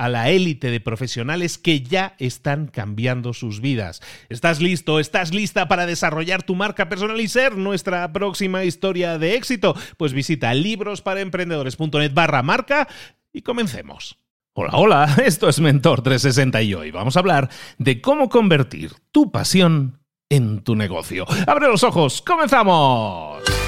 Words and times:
a 0.00 0.08
la 0.08 0.30
élite 0.30 0.70
de 0.70 0.80
profesionales 0.80 1.58
que 1.58 1.82
ya 1.82 2.14
están 2.18 2.68
cambiando 2.68 3.34
sus 3.34 3.60
vidas. 3.60 4.00
¿Estás 4.30 4.62
listo? 4.62 4.98
¿Estás 4.98 5.34
lista 5.34 5.68
para 5.68 5.84
desarrollar 5.84 6.42
tu 6.42 6.54
marca 6.54 6.88
personal 6.88 7.20
y 7.20 7.28
ser 7.28 7.58
nuestra 7.58 8.10
próxima 8.10 8.64
historia 8.64 9.18
de 9.18 9.34
éxito? 9.34 9.76
Pues 9.98 10.14
visita 10.14 10.54
librosparaemprendedores.net 10.54 12.14
barra 12.14 12.42
marca 12.42 12.88
y 13.30 13.42
comencemos. 13.42 14.16
Hola, 14.54 14.70
hola, 14.72 15.16
esto 15.26 15.50
es 15.50 15.60
Mentor 15.60 16.00
360 16.00 16.62
y 16.62 16.72
hoy 16.72 16.90
vamos 16.90 17.16
a 17.16 17.20
hablar 17.20 17.50
de 17.76 18.00
cómo 18.00 18.30
convertir 18.30 18.92
tu 19.12 19.30
pasión 19.30 20.00
en 20.30 20.62
tu 20.62 20.76
negocio. 20.76 21.26
¡Abre 21.46 21.68
los 21.68 21.84
ojos! 21.84 22.22
¡Comenzamos! 22.22 23.59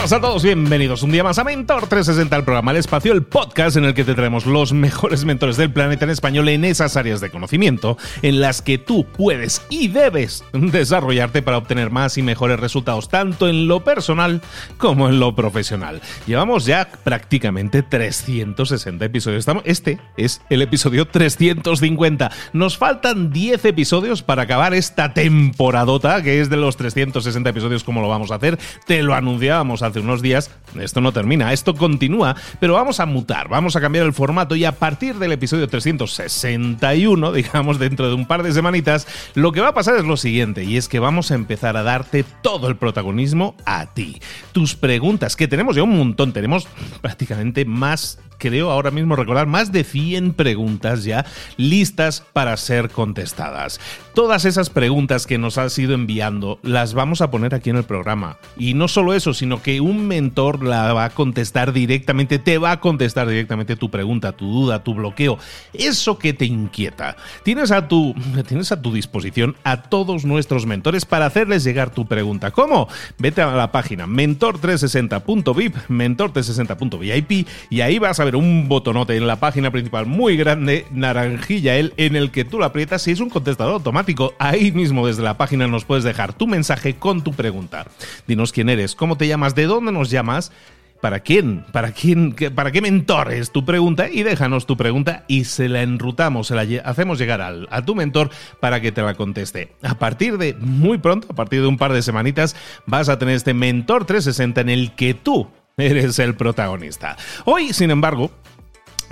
A 0.00 0.20
todos, 0.20 0.42
bienvenidos 0.42 1.02
un 1.02 1.12
día 1.12 1.22
más 1.22 1.38
a 1.38 1.44
Mentor 1.44 1.86
360, 1.86 2.34
el 2.34 2.42
programa 2.42 2.70
El 2.70 2.78
Espacio, 2.78 3.12
el 3.12 3.22
podcast 3.22 3.76
en 3.76 3.84
el 3.84 3.92
que 3.92 4.02
te 4.02 4.14
traemos 4.14 4.46
los 4.46 4.72
mejores 4.72 5.26
mentores 5.26 5.58
del 5.58 5.70
planeta 5.70 6.06
en 6.06 6.10
español 6.10 6.48
en 6.48 6.64
esas 6.64 6.96
áreas 6.96 7.20
de 7.20 7.30
conocimiento 7.30 7.98
en 8.22 8.40
las 8.40 8.62
que 8.62 8.78
tú 8.78 9.04
puedes 9.04 9.62
y 9.68 9.88
debes 9.88 10.42
desarrollarte 10.52 11.42
para 11.42 11.58
obtener 11.58 11.90
más 11.90 12.16
y 12.16 12.22
mejores 12.22 12.58
resultados, 12.58 13.10
tanto 13.10 13.46
en 13.46 13.68
lo 13.68 13.84
personal 13.84 14.40
como 14.78 15.08
en 15.08 15.20
lo 15.20 15.36
profesional. 15.36 16.00
Llevamos 16.26 16.64
ya 16.64 16.88
prácticamente 17.04 17.82
360 17.82 19.04
episodios. 19.04 19.46
Este 19.64 20.00
es 20.16 20.40
el 20.48 20.62
episodio 20.62 21.06
350. 21.06 22.32
Nos 22.54 22.78
faltan 22.78 23.30
10 23.30 23.66
episodios 23.66 24.22
para 24.22 24.42
acabar 24.42 24.72
esta 24.72 25.12
temporadota, 25.12 26.22
que 26.22 26.40
es 26.40 26.48
de 26.48 26.56
los 26.56 26.76
360 26.78 27.50
episodios, 27.50 27.84
como 27.84 28.00
lo 28.00 28.08
vamos 28.08 28.32
a 28.32 28.36
hacer. 28.36 28.58
Te 28.86 29.02
lo 29.02 29.14
anunciábamos 29.14 29.82
hace 29.90 30.00
unos 30.00 30.22
días, 30.22 30.50
esto 30.78 31.00
no 31.00 31.12
termina, 31.12 31.52
esto 31.52 31.74
continúa, 31.74 32.36
pero 32.58 32.74
vamos 32.74 33.00
a 33.00 33.06
mutar, 33.06 33.48
vamos 33.48 33.76
a 33.76 33.80
cambiar 33.80 34.06
el 34.06 34.12
formato 34.12 34.56
y 34.56 34.64
a 34.64 34.72
partir 34.72 35.16
del 35.16 35.32
episodio 35.32 35.68
361, 35.68 37.32
digamos 37.32 37.78
dentro 37.78 38.08
de 38.08 38.14
un 38.14 38.26
par 38.26 38.42
de 38.42 38.52
semanitas, 38.52 39.06
lo 39.34 39.52
que 39.52 39.60
va 39.60 39.68
a 39.68 39.74
pasar 39.74 39.96
es 39.96 40.04
lo 40.04 40.16
siguiente, 40.16 40.64
y 40.64 40.76
es 40.76 40.88
que 40.88 40.98
vamos 40.98 41.30
a 41.30 41.34
empezar 41.34 41.76
a 41.76 41.82
darte 41.82 42.24
todo 42.42 42.68
el 42.68 42.76
protagonismo 42.76 43.56
a 43.66 43.86
ti. 43.92 44.20
Tus 44.52 44.74
preguntas, 44.74 45.36
que 45.36 45.48
tenemos 45.48 45.76
ya 45.76 45.82
un 45.82 45.96
montón, 45.96 46.32
tenemos 46.32 46.66
prácticamente 47.00 47.64
más 47.64 48.18
creo 48.40 48.70
ahora 48.72 48.90
mismo 48.90 49.14
recordar 49.14 49.46
más 49.46 49.70
de 49.70 49.84
100 49.84 50.32
preguntas 50.32 51.04
ya 51.04 51.24
listas 51.56 52.24
para 52.32 52.56
ser 52.56 52.90
contestadas. 52.90 53.78
Todas 54.14 54.44
esas 54.44 54.70
preguntas 54.70 55.26
que 55.26 55.38
nos 55.38 55.58
has 55.58 55.78
ido 55.78 55.94
enviando 55.94 56.58
las 56.62 56.94
vamos 56.94 57.20
a 57.20 57.30
poner 57.30 57.54
aquí 57.54 57.70
en 57.70 57.76
el 57.76 57.84
programa. 57.84 58.38
Y 58.56 58.74
no 58.74 58.88
solo 58.88 59.14
eso, 59.14 59.34
sino 59.34 59.62
que 59.62 59.80
un 59.80 60.08
mentor 60.08 60.64
la 60.64 60.92
va 60.92 61.04
a 61.04 61.10
contestar 61.10 61.72
directamente, 61.72 62.38
te 62.38 62.58
va 62.58 62.72
a 62.72 62.80
contestar 62.80 63.28
directamente 63.28 63.76
tu 63.76 63.90
pregunta, 63.90 64.32
tu 64.32 64.50
duda, 64.50 64.82
tu 64.82 64.94
bloqueo, 64.94 65.38
eso 65.72 66.18
que 66.18 66.32
te 66.32 66.46
inquieta. 66.46 67.16
Tienes 67.44 67.70
a 67.70 67.86
tu, 67.86 68.14
tienes 68.48 68.72
a 68.72 68.82
tu 68.82 68.92
disposición 68.92 69.54
a 69.62 69.82
todos 69.82 70.24
nuestros 70.24 70.66
mentores 70.66 71.04
para 71.04 71.26
hacerles 71.26 71.62
llegar 71.62 71.90
tu 71.90 72.06
pregunta. 72.06 72.50
¿Cómo? 72.50 72.88
Vete 73.18 73.42
a 73.42 73.52
la 73.52 73.70
página 73.70 74.06
mentor360.vip, 74.06 75.76
mentor360.vip 75.88 77.46
y 77.70 77.80
ahí 77.82 77.98
vas 77.98 78.18
a 78.18 78.24
un 78.36 78.68
botonote 78.68 79.16
en 79.16 79.26
la 79.26 79.40
página 79.40 79.70
principal 79.70 80.06
muy 80.06 80.36
grande, 80.36 80.86
naranjilla 80.90 81.76
él, 81.76 81.94
en 81.96 82.16
el 82.16 82.30
que 82.30 82.44
tú 82.44 82.58
lo 82.58 82.64
aprietas 82.64 83.06
y 83.08 83.12
es 83.12 83.20
un 83.20 83.30
contestador 83.30 83.74
automático. 83.74 84.34
Ahí 84.38 84.72
mismo 84.72 85.06
desde 85.06 85.22
la 85.22 85.36
página 85.36 85.66
nos 85.66 85.84
puedes 85.84 86.04
dejar 86.04 86.32
tu 86.32 86.46
mensaje 86.46 86.94
con 86.94 87.22
tu 87.22 87.32
pregunta. 87.32 87.86
Dinos 88.26 88.52
quién 88.52 88.68
eres, 88.68 88.94
cómo 88.94 89.16
te 89.16 89.28
llamas, 89.28 89.54
de 89.54 89.66
dónde 89.66 89.92
nos 89.92 90.10
llamas. 90.10 90.52
¿Para 91.00 91.20
quién? 91.20 91.64
¿Para 91.72 91.92
quién? 91.92 92.34
¿Para 92.54 92.72
qué 92.72 92.82
mentor 92.82 93.32
es 93.32 93.50
tu 93.50 93.64
pregunta? 93.64 94.10
Y 94.10 94.22
déjanos 94.22 94.66
tu 94.66 94.76
pregunta 94.76 95.24
y 95.28 95.44
se 95.44 95.68
la 95.68 95.80
enrutamos, 95.80 96.48
se 96.48 96.54
la 96.54 96.66
hacemos 96.84 97.18
llegar 97.18 97.40
al, 97.40 97.66
a 97.70 97.82
tu 97.82 97.94
mentor 97.94 98.28
para 98.60 98.82
que 98.82 98.92
te 98.92 99.00
la 99.00 99.14
conteste. 99.14 99.72
A 99.82 99.98
partir 99.98 100.36
de 100.36 100.54
muy 100.60 100.98
pronto, 100.98 101.28
a 101.30 101.34
partir 101.34 101.62
de 101.62 101.68
un 101.68 101.78
par 101.78 101.94
de 101.94 102.02
semanitas, 102.02 102.54
vas 102.84 103.08
a 103.08 103.18
tener 103.18 103.34
este 103.34 103.54
mentor 103.54 104.04
360 104.04 104.60
en 104.60 104.68
el 104.68 104.92
que 104.94 105.14
tú 105.14 105.48
eres 105.76 106.18
el 106.18 106.34
protagonista. 106.34 107.16
Hoy, 107.44 107.72
sin 107.72 107.90
embargo, 107.90 108.30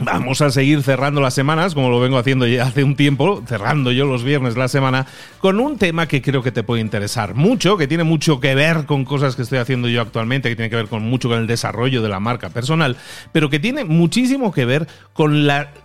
Vamos 0.01 0.41
a 0.43 0.51
seguir 0.51 0.85
cerrando 0.85 1.21
las 1.21 1.35
semanas, 1.35 1.75
como 1.75 1.91
lo 1.91 1.99
vengo 1.99 2.19
haciendo 2.19 2.47
ya 2.47 2.63
hace 2.63 2.85
un 2.85 2.95
tiempo, 2.95 3.43
cerrando 3.49 3.91
yo 3.91 4.07
los 4.07 4.23
viernes 4.23 4.57
la 4.57 4.69
semana, 4.69 5.07
con 5.41 5.59
un 5.59 5.77
tema 5.77 6.07
que 6.07 6.23
creo 6.23 6.41
que 6.41 6.53
te 6.53 6.63
puede 6.63 6.81
interesar 6.81 7.35
mucho, 7.35 7.77
que 7.77 7.89
tiene 7.89 8.05
mucho 8.05 8.39
que 8.39 8.55
ver 8.55 8.87
con 8.87 9.05
cosas 9.05 9.35
que 9.35 9.43
estoy 9.43 9.59
haciendo 9.59 9.89
yo 9.89 10.01
actualmente, 10.01 10.51
que 10.51 10.55
tiene 10.55 10.71
que 10.71 10.77
ver 10.77 10.87
con 10.87 11.03
mucho 11.03 11.29
con 11.29 11.41
el 11.41 11.49
desarrollo 11.49 12.01
de 12.01 12.09
la 12.09 12.21
marca 12.21 12.49
personal, 12.49 12.97
pero 13.33 13.51
que 13.51 13.59
tiene 13.59 13.85
muchísimo 13.85 14.53
que 14.53 14.67
ver 14.67 14.87
con 15.15 15.35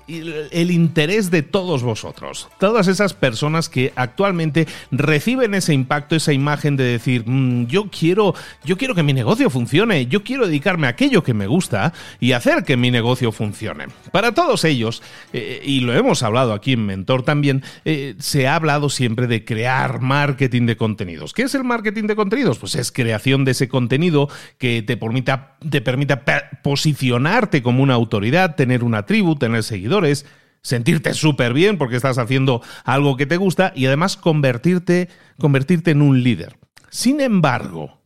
el 0.07 0.71
interés 0.71 1.31
de 1.31 1.41
todos 1.41 1.81
vosotros. 1.81 2.49
Todas 2.59 2.87
esas 2.87 3.15
personas 3.15 3.67
que 3.67 3.93
actualmente 3.95 4.67
reciben 4.91 5.55
ese 5.55 5.73
impacto, 5.73 6.15
esa 6.15 6.33
imagen 6.33 6.77
de 6.77 6.83
decir, 6.83 7.23
mm, 7.25 7.65
yo 7.65 7.89
quiero, 7.89 8.35
yo 8.63 8.77
quiero 8.77 8.93
que 8.93 9.01
mi 9.01 9.13
negocio 9.13 9.49
funcione, 9.49 10.05
yo 10.05 10.23
quiero 10.23 10.45
dedicarme 10.45 10.85
a 10.85 10.91
aquello 10.91 11.23
que 11.23 11.33
me 11.33 11.47
gusta 11.47 11.93
y 12.19 12.33
hacer 12.33 12.63
que 12.63 12.77
mi 12.77 12.91
negocio 12.91 13.31
funcione. 13.31 13.87
Para 14.11 14.33
todos 14.33 14.63
ellos, 14.63 15.01
eh, 15.31 15.61
y 15.63 15.79
lo 15.79 15.93
hemos 15.93 16.23
hablado 16.23 16.53
aquí 16.53 16.73
en 16.73 16.85
Mentor 16.85 17.23
también, 17.23 17.63
eh, 17.85 18.15
se 18.19 18.47
ha 18.47 18.55
hablado 18.55 18.89
siempre 18.89 19.27
de 19.27 19.45
crear 19.45 20.01
marketing 20.01 20.65
de 20.65 20.77
contenidos. 20.77 21.33
¿Qué 21.33 21.43
es 21.43 21.55
el 21.55 21.63
marketing 21.63 22.03
de 22.03 22.15
contenidos? 22.15 22.59
Pues 22.59 22.75
es 22.75 22.91
creación 22.91 23.45
de 23.45 23.51
ese 23.51 23.67
contenido 23.67 24.29
que 24.57 24.81
te 24.81 24.97
permita, 24.97 25.57
te 25.69 25.81
permita 25.81 26.23
posicionarte 26.63 27.63
como 27.63 27.83
una 27.83 27.93
autoridad, 27.93 28.55
tener 28.55 28.83
una 28.83 29.05
tribu, 29.05 29.35
tener 29.35 29.63
seguidores 29.63 30.25
sentirte 30.65 31.13
súper 31.13 31.53
bien 31.53 31.77
porque 31.77 31.97
estás 31.97 32.17
haciendo 32.17 32.61
algo 32.85 33.17
que 33.17 33.25
te 33.25 33.35
gusta 33.35 33.73
y 33.75 33.85
además 33.85 34.15
convertirte, 34.15 35.09
convertirte 35.37 35.91
en 35.91 36.01
un 36.01 36.23
líder. 36.23 36.57
Sin 36.89 37.19
embargo, 37.19 38.01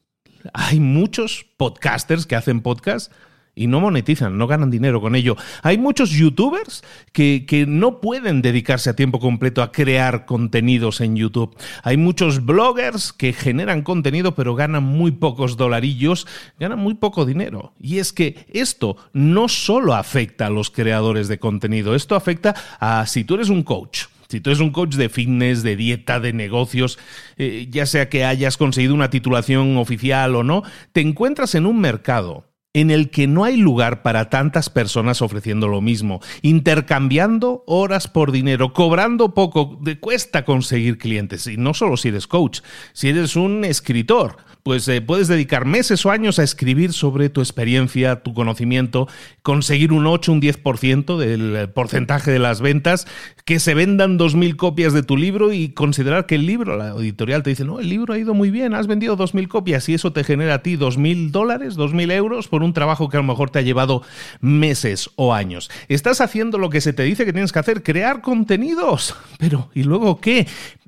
hay 0.53 0.79
muchos 0.79 1.45
podcasters 1.57 2.25
que 2.25 2.35
hacen 2.35 2.61
podcasts 2.61 3.13
y 3.57 3.67
no 3.67 3.81
monetizan, 3.81 4.37
no 4.37 4.47
ganan 4.47 4.71
dinero 4.71 5.01
con 5.01 5.15
ello. 5.15 5.35
Hay 5.63 5.77
muchos 5.77 6.11
youtubers 6.11 6.83
que, 7.11 7.45
que, 7.47 7.65
no 7.65 7.99
pueden 7.99 8.41
dedicarse 8.41 8.89
a 8.89 8.95
tiempo 8.95 9.19
completo 9.19 9.61
a 9.61 9.71
crear 9.71 10.25
contenidos 10.25 11.01
en 11.01 11.15
YouTube. 11.15 11.57
Hay 11.83 11.97
muchos 11.97 12.45
bloggers 12.45 13.11
que 13.11 13.33
generan 13.33 13.81
contenido 13.81 14.35
pero 14.35 14.55
ganan 14.55 14.83
muy 14.83 15.11
pocos 15.11 15.57
dolarillos, 15.57 16.27
ganan 16.59 16.79
muy 16.79 16.93
poco 16.93 17.25
dinero. 17.25 17.73
Y 17.79 17.97
es 17.97 18.13
que 18.13 18.45
esto 18.53 18.97
no 19.13 19.49
solo 19.49 19.95
afecta 19.95 20.47
a 20.47 20.51
los 20.51 20.69
creadores 20.69 21.27
de 21.27 21.39
contenido, 21.39 21.95
esto 21.95 22.15
afecta 22.15 22.55
a 22.79 23.05
si 23.07 23.23
tú 23.23 23.35
eres 23.35 23.49
un 23.49 23.63
coach. 23.63 24.05
Si 24.29 24.41
tú 24.41 24.49
eres 24.49 24.59
un 24.59 24.71
coach 24.71 24.95
de 24.95 25.07
fitness, 25.07 25.63
de 25.63 25.77
dieta, 25.77 26.19
de 26.19 26.33
negocios, 26.33 26.99
eh, 27.37 27.67
ya 27.71 27.85
sea 27.85 28.09
que 28.09 28.25
hayas 28.25 28.57
conseguido 28.57 28.93
una 28.93 29.09
titulación 29.09 29.77
oficial 29.77 30.35
o 30.35 30.43
no, 30.43 30.63
te 30.91 30.99
encuentras 30.99 31.55
en 31.55 31.65
un 31.65 31.79
mercado 31.79 32.43
en 32.77 32.91
el 32.91 33.09
que 33.09 33.25
no 33.25 33.43
hay 33.43 33.57
lugar 33.57 34.03
para 34.03 34.29
tantas 34.29 34.69
personas 34.69 35.23
ofreciendo 35.23 35.67
lo 35.67 35.81
mismo, 35.81 36.21
intercambiando 36.43 37.63
horas 37.65 38.07
por 38.07 38.31
dinero, 38.31 38.71
cobrando 38.71 39.33
poco, 39.33 39.79
cuesta 39.99 40.45
conseguir 40.45 40.99
clientes. 40.99 41.47
Y 41.47 41.57
no 41.57 41.73
solo 41.73 41.97
si 41.97 42.09
eres 42.09 42.27
coach, 42.27 42.59
si 42.93 43.09
eres 43.09 43.35
un 43.35 43.65
escritor, 43.65 44.37
pues 44.67 44.85
eh, 44.89 44.99
puedes 44.99 45.29
dedicar 45.29 45.63
meses 45.63 46.05
o 46.05 46.11
años 46.11 46.39
a 46.39 46.43
escribir 46.43 46.91
sobre 46.91 47.29
tu 47.29 47.39
experiencia, 47.39 48.17
tu 48.21 48.33
conocimiento, 48.33 49.07
conseguir 49.41 49.93
un 49.93 50.05
8, 50.05 50.33
un 50.33 50.41
10% 50.41 51.17
del 51.17 51.55
eh, 51.55 51.67
porcentaje 51.69 52.31
de 52.31 52.39
las 52.39 52.59
ventas, 52.59 53.07
que 53.45 53.61
se 53.61 53.73
vendan 53.73 54.19
2.000 54.19 54.57
copias 54.57 54.91
de 54.91 55.03
tu 55.03 55.15
libro 55.15 55.53
y 55.53 55.69
considerar 55.69 56.25
que 56.25 56.35
el 56.35 56.45
libro, 56.45 56.75
la 56.75 56.89
editorial 56.99 57.43
te 57.43 57.51
dice, 57.51 57.63
no, 57.63 57.79
el 57.79 57.87
libro 57.87 58.13
ha 58.13 58.17
ido 58.17 58.33
muy 58.33 58.51
bien, 58.51 58.73
has 58.73 58.87
vendido 58.87 59.15
2.000 59.15 59.47
copias 59.47 59.87
y 59.87 59.93
eso 59.93 60.11
te 60.11 60.25
genera 60.25 60.55
a 60.55 60.63
ti 60.63 60.75
2.000 60.75 61.31
dólares, 61.31 61.77
2.000 61.77 62.11
euros 62.11 62.49
por 62.49 62.61
un 62.61 62.73
trabajo 62.73 63.07
que 63.07 63.15
a 63.15 63.21
lo 63.21 63.25
mejor 63.25 63.49
te 63.49 63.59
ha 63.59 63.61
llevado 63.61 64.01
meses 64.41 65.11
o 65.15 65.33
años. 65.33 65.71
Estás 65.87 66.19
haciendo 66.19 66.57
lo 66.57 66.69
que 66.69 66.81
se 66.81 66.91
te 66.91 67.03
dice 67.03 67.23
que 67.23 67.31
tienes 67.31 67.53
que 67.53 67.59
hacer, 67.59 67.83
crear 67.83 68.19
contenidos. 68.19 69.15
Pero, 69.39 69.69
¿y 69.73 69.83
luego 69.83 70.19
qué? 70.19 70.45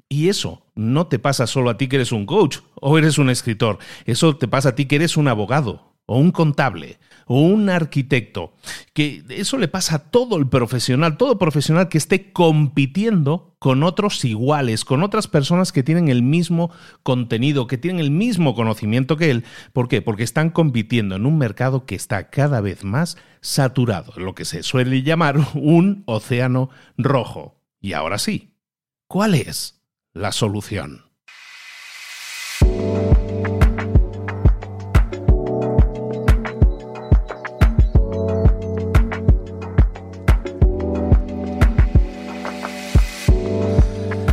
Y 0.10 0.28
eso 0.28 0.64
no 0.80 1.08
te 1.08 1.20
pasa 1.20 1.46
solo 1.46 1.70
a 1.70 1.78
ti 1.78 1.88
que 1.88 1.98
eres 1.98 2.12
un 2.12 2.26
coach 2.26 2.60
o 2.76 2.98
eres 2.98 3.18
un 3.18 3.30
escritor. 3.30 3.80
Eso 4.06 4.38
te 4.38 4.48
pasa 4.48 4.70
a 4.70 4.76
ti 4.76 4.86
que 4.86 4.96
eres 4.96 5.18
un 5.18 5.28
abogado 5.28 5.94
o 6.06 6.18
un 6.18 6.32
contable 6.32 6.98
o 7.28 7.42
un 7.42 7.70
arquitecto. 7.70 8.54
Que 8.94 9.24
eso 9.30 9.58
le 9.58 9.68
pasa 9.68 9.96
a 9.96 10.00
todo 10.00 10.38
el 10.38 10.48
profesional, 10.48 11.18
todo 11.18 11.38
profesional 11.38 11.90
que 11.90 12.00
esté 12.00 12.32
compitiendo 12.32 13.56
con 13.60 13.84
otros 13.84 14.24
iguales, 14.26 14.86
con 14.86 15.04
otras 15.04 15.28
personas 15.28 15.72
que 15.72 15.84
tienen 15.84 16.08
el 16.08 16.24
mismo 16.24 16.72
contenido, 17.04 17.68
que 17.68 17.78
tienen 17.78 18.00
el 18.00 18.10
mismo 18.10 18.56
conocimiento 18.56 19.18
que 19.18 19.30
él. 19.30 19.44
¿Por 19.74 19.90
qué? 19.90 20.02
Porque 20.02 20.24
están 20.24 20.50
compitiendo 20.50 21.16
en 21.16 21.26
un 21.26 21.38
mercado 21.38 21.86
que 21.86 21.96
está 21.96 22.30
cada 22.30 22.62
vez 22.62 22.84
más 22.84 23.18
saturado, 23.42 24.14
lo 24.16 24.34
que 24.34 24.46
se 24.46 24.64
suele 24.64 25.04
llamar 25.04 25.38
un 25.54 26.04
océano 26.08 26.70
rojo. 26.98 27.62
Y 27.80 27.94
ahora 27.94 28.18
sí, 28.18 28.56
¿cuál 29.08 29.36
es? 29.36 29.79
La 30.14 30.32
solución. 30.32 31.06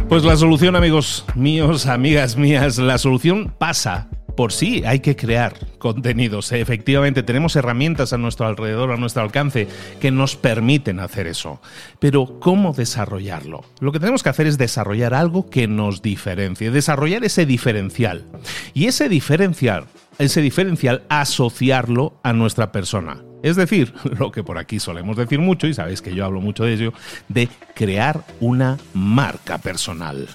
Pues 0.08 0.24
la 0.24 0.36
solución, 0.36 0.76
amigos 0.76 1.24
míos, 1.34 1.86
amigas 1.86 2.36
mías, 2.36 2.78
la 2.78 2.96
solución 2.96 3.54
pasa 3.58 4.08
por 4.36 4.52
sí 4.52 4.82
hay 4.86 5.00
que 5.00 5.16
crear 5.16 5.54
contenidos. 5.78 6.52
Efectivamente, 6.52 7.22
tenemos 7.22 7.56
herramientas 7.56 8.12
a 8.12 8.18
nuestro 8.18 8.46
alrededor, 8.46 8.92
a 8.92 8.96
nuestro 8.96 9.22
alcance, 9.22 9.66
que 10.00 10.10
nos 10.10 10.36
permiten 10.36 11.00
hacer 11.00 11.26
eso. 11.26 11.60
Pero, 11.98 12.38
¿cómo 12.38 12.72
desarrollarlo? 12.72 13.64
Lo 13.80 13.92
que 13.92 14.00
tenemos 14.00 14.22
que 14.22 14.28
hacer 14.28 14.46
es 14.46 14.58
desarrollar 14.58 15.14
algo 15.14 15.48
que 15.48 15.66
nos 15.66 16.02
diferencie, 16.02 16.70
desarrollar 16.70 17.24
ese 17.24 17.46
diferencial. 17.46 18.24
Y 18.74 18.86
ese 18.86 19.08
diferencial, 19.08 19.86
ese 20.18 20.42
diferencial, 20.42 21.02
asociarlo 21.08 22.20
a 22.22 22.32
nuestra 22.32 22.72
persona. 22.72 23.22
Es 23.42 23.56
decir, 23.56 23.94
lo 24.18 24.30
que 24.32 24.44
por 24.44 24.58
aquí 24.58 24.80
solemos 24.80 25.16
decir 25.16 25.38
mucho, 25.38 25.66
y 25.66 25.74
sabéis 25.74 26.02
que 26.02 26.14
yo 26.14 26.24
hablo 26.24 26.40
mucho 26.40 26.64
de 26.64 26.74
ello, 26.74 26.92
de 27.28 27.48
crear 27.74 28.24
una 28.40 28.76
marca 28.92 29.58
personal. 29.58 30.28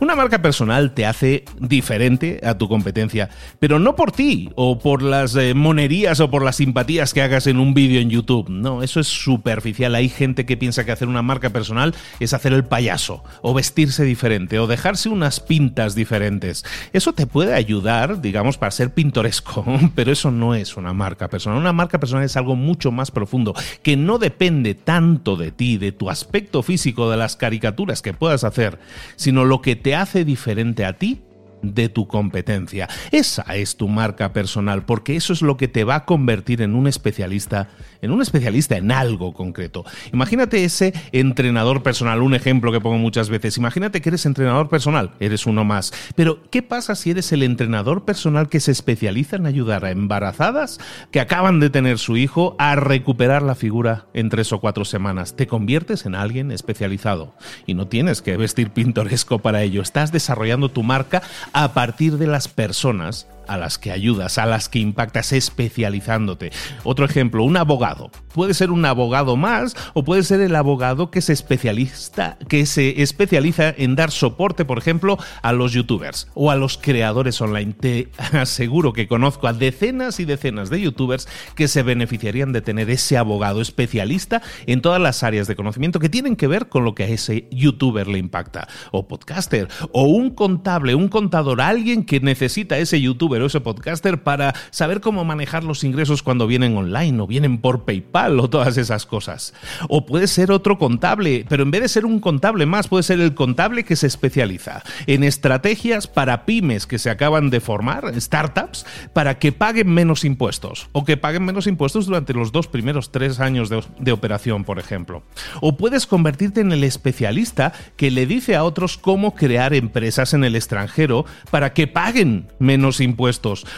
Una 0.00 0.14
marca 0.14 0.42
personal 0.42 0.92
te 0.92 1.06
hace 1.06 1.44
diferente 1.58 2.40
a 2.42 2.58
tu 2.58 2.68
competencia, 2.68 3.30
pero 3.58 3.78
no 3.78 3.96
por 3.96 4.12
ti 4.12 4.50
o 4.54 4.78
por 4.78 5.02
las 5.02 5.36
eh, 5.36 5.54
monerías 5.54 6.20
o 6.20 6.30
por 6.30 6.44
las 6.44 6.56
simpatías 6.56 7.14
que 7.14 7.22
hagas 7.22 7.46
en 7.46 7.58
un 7.58 7.74
vídeo 7.74 8.00
en 8.00 8.10
YouTube. 8.10 8.48
No, 8.48 8.82
eso 8.82 9.00
es 9.00 9.08
superficial. 9.08 9.94
Hay 9.94 10.08
gente 10.08 10.46
que 10.46 10.56
piensa 10.56 10.84
que 10.84 10.92
hacer 10.92 11.08
una 11.08 11.22
marca 11.22 11.50
personal 11.50 11.94
es 12.20 12.32
hacer 12.32 12.52
el 12.52 12.64
payaso 12.64 13.24
o 13.42 13.54
vestirse 13.54 14.04
diferente 14.04 14.58
o 14.58 14.66
dejarse 14.66 15.08
unas 15.08 15.40
pintas 15.40 15.94
diferentes. 15.94 16.64
Eso 16.92 17.12
te 17.12 17.26
puede 17.26 17.54
ayudar, 17.54 18.20
digamos, 18.20 18.58
para 18.58 18.70
ser 18.70 18.92
pintoresco, 18.92 19.64
pero 19.94 20.12
eso 20.12 20.30
no 20.30 20.54
es 20.54 20.76
una 20.76 20.92
marca 20.92 21.28
personal. 21.28 21.58
Una 21.58 21.72
marca 21.72 21.98
personal 21.98 22.24
es 22.24 22.36
algo 22.36 22.56
mucho 22.56 22.90
más 22.92 23.10
profundo, 23.10 23.54
que 23.82 23.96
no 23.96 24.18
depende 24.18 24.74
tanto 24.74 25.36
de 25.36 25.52
ti, 25.52 25.78
de 25.78 25.92
tu 25.92 26.10
aspecto 26.10 26.62
físico, 26.62 27.10
de 27.10 27.16
las 27.16 27.36
caricaturas 27.36 28.02
que 28.02 28.14
puedas 28.14 28.44
hacer, 28.44 28.78
sino 29.16 29.44
lo 29.44 29.53
que 29.62 29.76
te 29.76 29.94
hace 29.94 30.24
diferente 30.24 30.84
a 30.84 30.94
ti 30.94 31.22
de 31.72 31.88
tu 31.88 32.06
competencia. 32.06 32.88
Esa 33.10 33.42
es 33.54 33.76
tu 33.76 33.88
marca 33.88 34.32
personal, 34.32 34.84
porque 34.84 35.16
eso 35.16 35.32
es 35.32 35.40
lo 35.40 35.56
que 35.56 35.68
te 35.68 35.84
va 35.84 35.94
a 35.94 36.04
convertir 36.04 36.60
en 36.60 36.74
un 36.74 36.86
especialista, 36.86 37.68
en 38.02 38.10
un 38.10 38.20
especialista 38.20 38.76
en 38.76 38.92
algo 38.92 39.32
concreto. 39.32 39.84
Imagínate 40.12 40.64
ese 40.64 40.92
entrenador 41.12 41.82
personal, 41.82 42.22
un 42.22 42.34
ejemplo 42.34 42.72
que 42.72 42.80
pongo 42.80 42.98
muchas 42.98 43.28
veces. 43.28 43.56
Imagínate 43.56 44.00
que 44.00 44.10
eres 44.10 44.26
entrenador 44.26 44.68
personal, 44.68 45.12
eres 45.20 45.46
uno 45.46 45.64
más. 45.64 45.92
Pero, 46.14 46.42
¿qué 46.50 46.62
pasa 46.62 46.94
si 46.94 47.10
eres 47.10 47.32
el 47.32 47.42
entrenador 47.42 48.04
personal 48.04 48.48
que 48.48 48.60
se 48.60 48.72
especializa 48.72 49.36
en 49.36 49.46
ayudar 49.46 49.84
a 49.84 49.90
embarazadas 49.90 50.80
que 51.10 51.20
acaban 51.20 51.60
de 51.60 51.70
tener 51.70 51.98
su 51.98 52.16
hijo 52.16 52.56
a 52.58 52.76
recuperar 52.76 53.42
la 53.42 53.54
figura 53.54 54.06
en 54.14 54.28
tres 54.28 54.52
o 54.52 54.60
cuatro 54.60 54.84
semanas? 54.84 55.36
Te 55.36 55.46
conviertes 55.46 56.06
en 56.06 56.14
alguien 56.14 56.50
especializado 56.50 57.34
y 57.66 57.74
no 57.74 57.86
tienes 57.86 58.22
que 58.22 58.36
vestir 58.36 58.70
pintoresco 58.70 59.38
para 59.38 59.62
ello. 59.62 59.82
Estás 59.82 60.12
desarrollando 60.12 60.70
tu 60.70 60.82
marca 60.82 61.22
a 61.54 61.72
partir 61.72 62.18
de 62.18 62.26
las 62.26 62.48
personas 62.48 63.26
a 63.48 63.56
las 63.56 63.78
que 63.78 63.92
ayudas, 63.92 64.38
a 64.38 64.46
las 64.46 64.68
que 64.68 64.78
impactas, 64.78 65.32
especializándote. 65.32 66.50
Otro 66.82 67.04
ejemplo, 67.04 67.44
un 67.44 67.56
abogado. 67.56 68.10
Puede 68.32 68.54
ser 68.54 68.70
un 68.70 68.84
abogado 68.84 69.36
más 69.36 69.76
o 69.94 70.04
puede 70.04 70.22
ser 70.22 70.40
el 70.40 70.56
abogado 70.56 71.10
que 71.10 71.20
se 71.20 71.32
especializa, 71.32 72.36
que 72.48 72.66
se 72.66 73.02
especializa 73.02 73.70
en 73.76 73.94
dar 73.94 74.10
soporte, 74.10 74.64
por 74.64 74.78
ejemplo, 74.78 75.18
a 75.42 75.52
los 75.52 75.72
youtubers 75.72 76.28
o 76.34 76.50
a 76.50 76.56
los 76.56 76.78
creadores 76.78 77.40
online. 77.40 77.72
Te 77.72 78.08
aseguro 78.32 78.92
que 78.92 79.06
conozco 79.06 79.46
a 79.46 79.52
decenas 79.52 80.20
y 80.20 80.24
decenas 80.24 80.70
de 80.70 80.80
youtubers 80.80 81.28
que 81.54 81.68
se 81.68 81.82
beneficiarían 81.82 82.52
de 82.52 82.62
tener 82.62 82.90
ese 82.90 83.16
abogado 83.16 83.60
especialista 83.60 84.42
en 84.66 84.82
todas 84.82 85.00
las 85.00 85.22
áreas 85.22 85.46
de 85.46 85.56
conocimiento 85.56 86.00
que 86.00 86.08
tienen 86.08 86.36
que 86.36 86.46
ver 86.46 86.68
con 86.68 86.84
lo 86.84 86.94
que 86.94 87.04
a 87.04 87.08
ese 87.08 87.48
youtuber 87.50 88.08
le 88.08 88.18
impacta. 88.18 88.68
O 88.90 89.06
podcaster, 89.06 89.68
o 89.92 90.04
un 90.04 90.30
contable, 90.30 90.94
un 90.94 91.08
contador, 91.08 91.60
alguien 91.60 92.04
que 92.04 92.20
necesita 92.20 92.78
ese 92.78 93.00
youtuber 93.00 93.33
ese 93.42 93.60
podcaster 93.60 94.22
para 94.22 94.54
saber 94.70 95.00
cómo 95.00 95.24
manejar 95.24 95.64
los 95.64 95.84
ingresos 95.84 96.22
cuando 96.22 96.46
vienen 96.46 96.76
online 96.76 97.20
o 97.20 97.26
vienen 97.26 97.58
por 97.58 97.84
PayPal 97.84 98.38
o 98.40 98.48
todas 98.48 98.76
esas 98.76 99.06
cosas. 99.06 99.54
O 99.88 100.06
puede 100.06 100.26
ser 100.26 100.52
otro 100.52 100.78
contable, 100.78 101.44
pero 101.48 101.62
en 101.62 101.70
vez 101.70 101.82
de 101.82 101.88
ser 101.88 102.06
un 102.06 102.20
contable 102.20 102.66
más, 102.66 102.88
puede 102.88 103.02
ser 103.02 103.20
el 103.20 103.34
contable 103.34 103.84
que 103.84 103.96
se 103.96 104.06
especializa 104.06 104.82
en 105.06 105.24
estrategias 105.24 106.06
para 106.06 106.44
pymes 106.44 106.86
que 106.86 106.98
se 106.98 107.10
acaban 107.10 107.50
de 107.50 107.60
formar, 107.60 108.12
startups, 108.20 108.86
para 109.12 109.38
que 109.38 109.52
paguen 109.52 109.90
menos 109.90 110.24
impuestos 110.24 110.88
o 110.92 111.04
que 111.04 111.16
paguen 111.16 111.44
menos 111.44 111.66
impuestos 111.66 112.06
durante 112.06 112.34
los 112.34 112.52
dos 112.52 112.68
primeros 112.68 113.10
tres 113.10 113.40
años 113.40 113.68
de, 113.68 113.82
de 113.98 114.12
operación, 114.12 114.64
por 114.64 114.78
ejemplo. 114.78 115.24
O 115.60 115.76
puedes 115.76 116.06
convertirte 116.06 116.60
en 116.60 116.72
el 116.72 116.84
especialista 116.84 117.72
que 117.96 118.10
le 118.10 118.26
dice 118.26 118.56
a 118.56 118.64
otros 118.64 118.96
cómo 118.98 119.34
crear 119.34 119.74
empresas 119.74 120.34
en 120.34 120.44
el 120.44 120.56
extranjero 120.56 121.24
para 121.50 121.72
que 121.72 121.86
paguen 121.86 122.48
menos 122.58 123.00
impuestos 123.00 123.23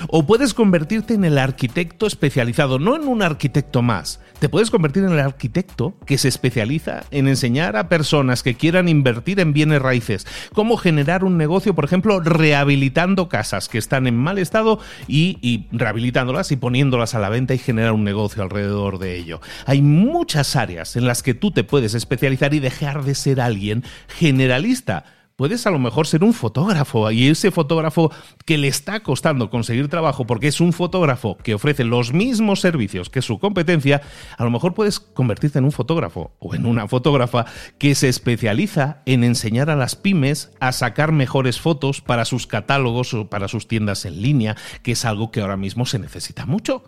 O 0.08 0.26
puedes 0.26 0.54
convertirte 0.54 1.14
en 1.14 1.24
el 1.24 1.38
arquitecto 1.38 2.06
especializado, 2.06 2.78
no 2.78 2.96
en 2.96 3.06
un 3.08 3.22
arquitecto 3.22 3.82
más. 3.82 4.20
Te 4.38 4.48
puedes 4.48 4.70
convertir 4.70 5.04
en 5.04 5.12
el 5.12 5.20
arquitecto 5.20 5.94
que 6.04 6.18
se 6.18 6.28
especializa 6.28 7.04
en 7.10 7.28
enseñar 7.28 7.76
a 7.76 7.88
personas 7.88 8.42
que 8.42 8.54
quieran 8.54 8.88
invertir 8.88 9.40
en 9.40 9.52
bienes 9.52 9.80
raíces 9.80 10.26
cómo 10.52 10.76
generar 10.76 11.24
un 11.24 11.36
negocio, 11.36 11.74
por 11.74 11.84
ejemplo, 11.84 12.20
rehabilitando 12.20 13.28
casas 13.28 13.68
que 13.68 13.78
están 13.78 14.06
en 14.06 14.16
mal 14.16 14.38
estado 14.38 14.78
y 15.08 15.66
rehabilitándolas 15.72 16.52
y 16.52 16.56
poniéndolas 16.56 17.14
a 17.14 17.18
la 17.18 17.28
venta 17.28 17.54
y 17.54 17.58
generar 17.58 17.92
un 17.92 18.04
negocio 18.04 18.42
alrededor 18.42 18.98
de 18.98 19.16
ello. 19.16 19.40
Hay 19.64 19.82
muchas 19.82 20.56
áreas 20.56 20.96
en 20.96 21.06
las 21.06 21.22
que 21.22 21.34
tú 21.34 21.50
te 21.50 21.64
puedes 21.64 21.94
especializar 21.94 22.54
y 22.54 22.60
dejar 22.60 23.04
de 23.04 23.14
ser 23.14 23.40
alguien 23.40 23.84
generalista 24.08 25.15
puedes 25.36 25.66
a 25.66 25.70
lo 25.70 25.78
mejor 25.78 26.06
ser 26.06 26.24
un 26.24 26.32
fotógrafo 26.32 27.10
y 27.10 27.28
ese 27.28 27.50
fotógrafo 27.50 28.10
que 28.46 28.56
le 28.56 28.68
está 28.68 29.00
costando 29.00 29.50
conseguir 29.50 29.88
trabajo 29.88 30.26
porque 30.26 30.48
es 30.48 30.62
un 30.62 30.72
fotógrafo 30.72 31.36
que 31.36 31.54
ofrece 31.54 31.84
los 31.84 32.14
mismos 32.14 32.60
servicios 32.60 33.10
que 33.10 33.20
su 33.20 33.38
competencia, 33.38 34.00
a 34.38 34.44
lo 34.44 34.50
mejor 34.50 34.72
puedes 34.72 34.98
convertirte 34.98 35.58
en 35.58 35.66
un 35.66 35.72
fotógrafo 35.72 36.32
o 36.38 36.54
en 36.54 36.64
una 36.64 36.88
fotógrafa 36.88 37.44
que 37.78 37.94
se 37.94 38.08
especializa 38.08 39.02
en 39.04 39.24
enseñar 39.24 39.68
a 39.68 39.76
las 39.76 39.94
pymes 39.94 40.50
a 40.58 40.72
sacar 40.72 41.12
mejores 41.12 41.60
fotos 41.60 42.00
para 42.00 42.24
sus 42.24 42.46
catálogos 42.46 43.12
o 43.12 43.28
para 43.28 43.48
sus 43.48 43.68
tiendas 43.68 44.06
en 44.06 44.22
línea, 44.22 44.56
que 44.82 44.92
es 44.92 45.04
algo 45.04 45.30
que 45.30 45.42
ahora 45.42 45.58
mismo 45.58 45.84
se 45.84 45.98
necesita 45.98 46.46
mucho. 46.46 46.82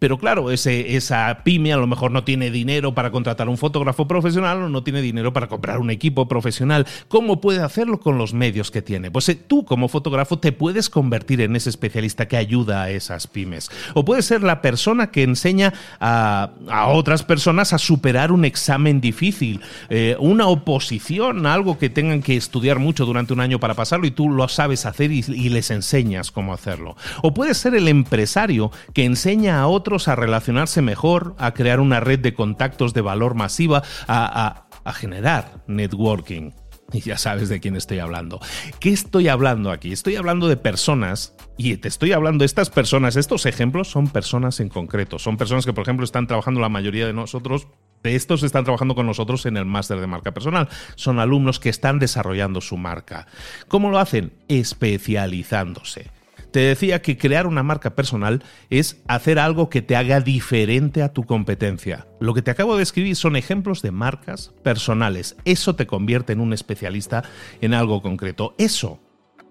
Pero 0.00 0.18
claro, 0.18 0.50
esa 0.50 1.42
pyme 1.44 1.72
a 1.72 1.76
lo 1.76 1.86
mejor 1.86 2.10
no 2.10 2.24
tiene 2.24 2.50
dinero 2.50 2.94
para 2.94 3.12
contratar 3.12 3.48
un 3.48 3.58
fotógrafo 3.58 4.08
profesional 4.08 4.62
o 4.62 4.68
no 4.68 4.82
tiene 4.82 5.02
dinero 5.02 5.32
para 5.32 5.46
comprar 5.46 5.78
un 5.78 5.90
equipo 5.90 6.26
profesional. 6.26 6.86
¿Cómo 7.08 7.40
puede 7.40 7.62
hacerlo? 7.62 7.91
Con 8.00 8.18
los 8.18 8.34
medios 8.34 8.70
que 8.70 8.82
tiene. 8.82 9.10
Pues 9.10 9.28
eh, 9.28 9.34
tú 9.34 9.64
como 9.64 9.88
fotógrafo 9.88 10.38
te 10.38 10.52
puedes 10.52 10.90
convertir 10.90 11.40
en 11.40 11.56
ese 11.56 11.70
especialista 11.70 12.28
que 12.28 12.36
ayuda 12.36 12.82
a 12.82 12.90
esas 12.90 13.26
pymes. 13.26 13.70
O 13.94 14.04
puedes 14.04 14.24
ser 14.24 14.42
la 14.42 14.62
persona 14.62 15.10
que 15.10 15.22
enseña 15.22 15.72
a, 16.00 16.50
otras 16.88 17.22
personas 17.22 17.72
a 17.72 17.78
superar 17.78 18.32
un 18.32 18.44
examen 18.44 19.00
difícil, 19.00 19.60
eh, 19.88 20.16
una 20.18 20.46
oposición, 20.46 21.46
algo 21.46 21.78
que 21.78 21.90
tengan 21.90 22.22
que 22.22 22.36
estudiar 22.36 22.78
mucho 22.78 23.06
durante 23.06 23.32
un 23.32 23.40
año 23.40 23.60
para 23.60 23.74
pasarlo 23.74 24.06
y 24.06 24.10
tú 24.10 24.28
lo 24.30 24.48
sabes 24.48 24.86
hacer 24.86 25.12
y, 25.12 25.22
les 25.52 25.70
enseñas 25.70 26.30
cómo 26.30 26.54
hacerlo. 26.54 26.96
O 27.22 27.34
puedes 27.34 27.58
ser 27.58 27.74
el 27.74 27.88
empresario 27.88 28.70
que 28.94 29.04
enseña 29.04 29.60
a 29.60 29.66
otros 29.66 30.08
a 30.08 30.16
relacionarse 30.16 30.80
mejor, 30.80 31.34
a 31.38 31.52
crear 31.52 31.80
una 31.80 32.00
red 32.00 32.20
de 32.20 32.34
contactos 32.34 32.94
de 32.94 33.02
valor 33.02 33.34
masiva, 33.34 33.82
a 34.06 34.92
generar 34.94 35.62
networking. 35.66 36.61
Y 36.92 37.00
ya 37.00 37.18
sabes 37.18 37.48
de 37.48 37.60
quién 37.60 37.76
estoy 37.76 37.98
hablando. 37.98 38.40
¿Qué 38.80 38.90
estoy 38.90 39.28
hablando 39.28 39.70
aquí? 39.70 39.92
Estoy 39.92 40.16
hablando 40.16 40.48
de 40.48 40.56
personas 40.56 41.34
y 41.56 41.76
te 41.76 41.88
estoy 41.88 42.12
hablando 42.12 42.44
estas 42.44 42.70
personas. 42.70 43.16
Estos 43.16 43.46
ejemplos 43.46 43.88
son 43.88 44.08
personas 44.08 44.60
en 44.60 44.68
concreto. 44.68 45.18
Son 45.18 45.36
personas 45.36 45.64
que, 45.64 45.72
por 45.72 45.82
ejemplo, 45.82 46.04
están 46.04 46.26
trabajando 46.26 46.60
la 46.60 46.68
mayoría 46.68 47.06
de 47.06 47.12
nosotros. 47.12 47.68
De 48.02 48.14
estos 48.14 48.42
están 48.42 48.64
trabajando 48.64 48.94
con 48.94 49.06
nosotros 49.06 49.46
en 49.46 49.56
el 49.56 49.64
máster 49.64 50.00
de 50.00 50.06
marca 50.06 50.32
personal. 50.32 50.68
Son 50.96 51.18
alumnos 51.18 51.60
que 51.60 51.68
están 51.68 51.98
desarrollando 51.98 52.60
su 52.60 52.76
marca. 52.76 53.26
¿Cómo 53.68 53.90
lo 53.90 53.98
hacen? 53.98 54.32
Especializándose. 54.48 56.10
Te 56.52 56.60
decía 56.60 57.00
que 57.00 57.16
crear 57.16 57.46
una 57.46 57.62
marca 57.62 57.94
personal 57.94 58.44
es 58.68 59.02
hacer 59.08 59.38
algo 59.38 59.70
que 59.70 59.80
te 59.80 59.96
haga 59.96 60.20
diferente 60.20 61.02
a 61.02 61.12
tu 61.12 61.24
competencia. 61.24 62.06
Lo 62.20 62.34
que 62.34 62.42
te 62.42 62.50
acabo 62.50 62.76
de 62.76 62.82
escribir 62.82 63.16
son 63.16 63.36
ejemplos 63.36 63.80
de 63.80 63.90
marcas 63.90 64.52
personales. 64.62 65.36
Eso 65.46 65.74
te 65.74 65.86
convierte 65.86 66.34
en 66.34 66.40
un 66.40 66.52
especialista 66.52 67.24
en 67.62 67.72
algo 67.72 68.02
concreto. 68.02 68.54
Eso 68.58 69.00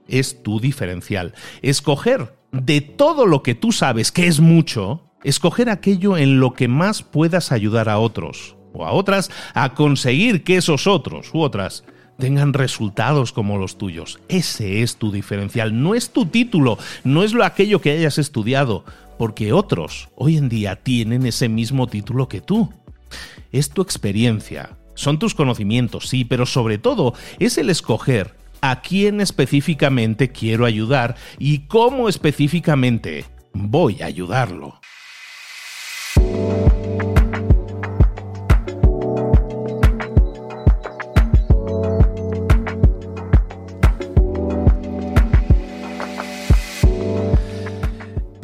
es 0.07 0.43
tu 0.43 0.59
diferencial. 0.59 1.33
Escoger 1.63 2.35
de 2.51 2.81
todo 2.81 3.25
lo 3.25 3.41
que 3.41 3.55
tú 3.55 3.71
sabes, 3.71 4.11
que 4.11 4.27
es 4.27 4.39
mucho, 4.39 5.11
escoger 5.23 5.69
aquello 5.69 6.17
en 6.17 6.39
lo 6.39 6.53
que 6.53 6.67
más 6.67 7.01
puedas 7.01 7.51
ayudar 7.51 7.89
a 7.89 7.97
otros 7.97 8.57
o 8.73 8.85
a 8.85 8.91
otras 8.91 9.31
a 9.53 9.73
conseguir 9.73 10.43
que 10.43 10.57
esos 10.57 10.85
otros 10.85 11.33
u 11.33 11.41
otras 11.41 11.83
tengan 12.21 12.53
resultados 12.53 13.33
como 13.33 13.57
los 13.57 13.79
tuyos. 13.79 14.19
Ese 14.29 14.83
es 14.83 14.97
tu 14.97 15.11
diferencial, 15.11 15.81
no 15.81 15.95
es 15.95 16.11
tu 16.11 16.27
título, 16.27 16.77
no 17.03 17.23
es 17.23 17.33
lo 17.33 17.43
aquello 17.43 17.81
que 17.81 17.91
hayas 17.91 18.19
estudiado, 18.19 18.85
porque 19.17 19.53
otros 19.53 20.07
hoy 20.15 20.37
en 20.37 20.47
día 20.47 20.75
tienen 20.75 21.25
ese 21.25 21.49
mismo 21.49 21.87
título 21.87 22.29
que 22.29 22.39
tú. 22.39 22.71
Es 23.51 23.71
tu 23.71 23.81
experiencia, 23.81 24.77
son 24.93 25.17
tus 25.17 25.33
conocimientos, 25.33 26.09
sí, 26.09 26.23
pero 26.23 26.45
sobre 26.45 26.77
todo 26.77 27.15
es 27.39 27.57
el 27.57 27.71
escoger 27.71 28.35
a 28.61 28.81
quién 28.81 29.19
específicamente 29.19 30.31
quiero 30.31 30.65
ayudar 30.65 31.15
y 31.39 31.65
cómo 31.65 32.07
específicamente 32.07 33.25
voy 33.51 34.03
a 34.03 34.05
ayudarlo. 34.05 34.79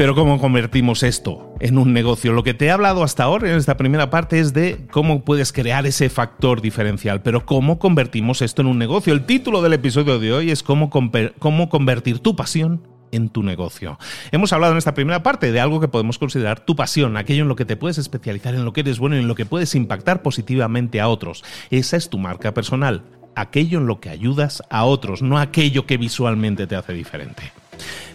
Pero 0.08 0.16
¿cómo 0.16 0.40
convertimos 0.40 1.04
esto 1.04 1.54
en 1.60 1.78
un 1.78 1.92
negocio? 1.92 2.32
Lo 2.32 2.42
que 2.42 2.54
te 2.54 2.68
he 2.68 2.72
hablado 2.72 3.04
hasta 3.04 3.26
ahora 3.26 3.52
en 3.52 3.58
esta 3.58 3.76
primera 3.76 4.10
parte 4.10 4.40
es 4.40 4.54
de 4.54 4.88
cómo 4.90 5.26
puedes 5.26 5.52
crear 5.52 5.86
ese 5.86 6.10
factor 6.10 6.62
diferencial, 6.62 7.22
pero 7.22 7.46
¿cómo 7.46 7.78
convertimos 7.78 8.42
esto 8.42 8.62
en 8.62 8.70
un 8.70 8.78
negocio? 8.78 9.12
El 9.12 9.26
título 9.26 9.62
del 9.62 9.74
episodio 9.74 10.18
de 10.18 10.32
hoy 10.32 10.50
es 10.50 10.64
cómo, 10.64 10.90
cómo 10.90 11.68
convertir 11.68 12.20
tu 12.20 12.38
pasión 12.38 12.88
en 13.12 13.28
tu 13.28 13.44
negocio. 13.44 14.00
Hemos 14.32 14.54
hablado 14.54 14.72
en 14.72 14.78
esta 14.78 14.94
primera 14.94 15.24
parte 15.24 15.52
de 15.52 15.60
algo 15.60 15.82
que 15.82 15.90
podemos 15.90 16.18
considerar 16.18 16.62
tu 16.62 16.78
pasión, 16.78 17.18
aquello 17.18 17.42
en 17.42 17.50
lo 17.50 17.58
que 17.58 17.66
te 17.66 17.76
puedes 17.76 17.98
especializar, 17.98 18.56
en 18.56 18.64
lo 18.64 18.72
que 18.72 18.80
eres 18.80 19.00
bueno 19.00 19.18
y 19.18 19.20
en 19.20 19.28
lo 19.28 19.36
que 19.36 19.46
puedes 19.46 19.76
impactar 19.76 20.22
positivamente 20.22 21.02
a 21.02 21.10
otros. 21.10 21.44
Esa 21.70 21.98
es 21.98 22.10
tu 22.10 22.18
marca 22.18 22.54
personal, 22.54 23.04
aquello 23.36 23.80
en 23.80 23.88
lo 23.88 24.00
que 24.00 24.10
ayudas 24.10 24.64
a 24.70 24.86
otros, 24.86 25.22
no 25.22 25.38
aquello 25.38 25.86
que 25.86 25.98
visualmente 25.98 26.66
te 26.66 26.78
hace 26.78 26.94
diferente. 26.94 27.52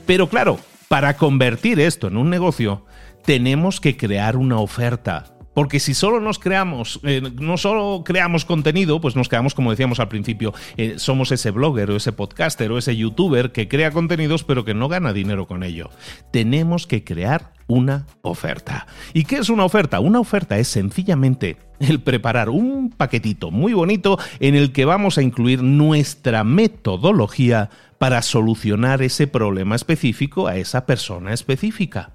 Pero 0.07 0.29
claro, 0.29 0.59
para 0.93 1.17
convertir 1.17 1.81
esto 1.81 2.09
en 2.09 2.19
un 2.19 2.29
negocio, 2.29 2.85
tenemos 3.25 3.81
que 3.81 3.97
crear 3.97 4.37
una 4.37 4.59
oferta. 4.59 5.39
Porque 5.55 5.81
si 5.81 5.95
solo 5.95 6.21
nos 6.21 6.39
creamos, 6.39 7.01
eh, 7.03 7.23
no 7.41 7.57
solo 7.57 8.03
creamos 8.05 8.45
contenido, 8.45 9.01
pues 9.01 9.17
nos 9.17 9.29
quedamos, 9.29 9.55
como 9.55 9.71
decíamos 9.71 10.01
al 10.01 10.09
principio, 10.09 10.55
eh, 10.77 10.95
somos 10.97 11.33
ese 11.33 11.51
blogger 11.51 11.91
o 11.91 11.97
ese 11.97 12.13
podcaster 12.13 12.71
o 12.73 12.79
ese 12.79 12.97
youtuber 12.97 13.53
que 13.53 13.69
crea 13.69 13.91
contenidos 13.91 14.45
pero 14.45 14.65
que 14.65 14.75
no 14.75 14.89
gana 14.89 15.13
dinero 15.13 15.47
con 15.47 15.63
ello. 15.63 15.91
Tenemos 16.31 16.87
que 16.87 17.05
crear 17.05 17.53
una 17.67 18.07
oferta. 18.23 18.87
¿Y 19.15 19.25
qué 19.25 19.37
es 19.37 19.49
una 19.49 19.65
oferta? 19.65 20.01
Una 20.01 20.21
oferta 20.21 20.59
es 20.59 20.69
sencillamente 20.69 21.57
el 21.81 22.01
preparar 22.01 22.51
un 22.51 22.91
paquetito 22.91 23.51
muy 23.51 23.73
bonito 23.73 24.19
en 24.41 24.55
el 24.55 24.73
que 24.73 24.85
vamos 24.85 25.19
a 25.19 25.23
incluir 25.23 25.63
nuestra 25.63 26.45
metodología 26.45 27.71
para 27.99 28.23
solucionar 28.23 29.03
ese 29.03 29.27
problema 29.27 29.77
específico 29.77 30.49
a 30.49 30.57
esa 30.57 30.87
persona 30.87 31.33
específica. 31.33 32.11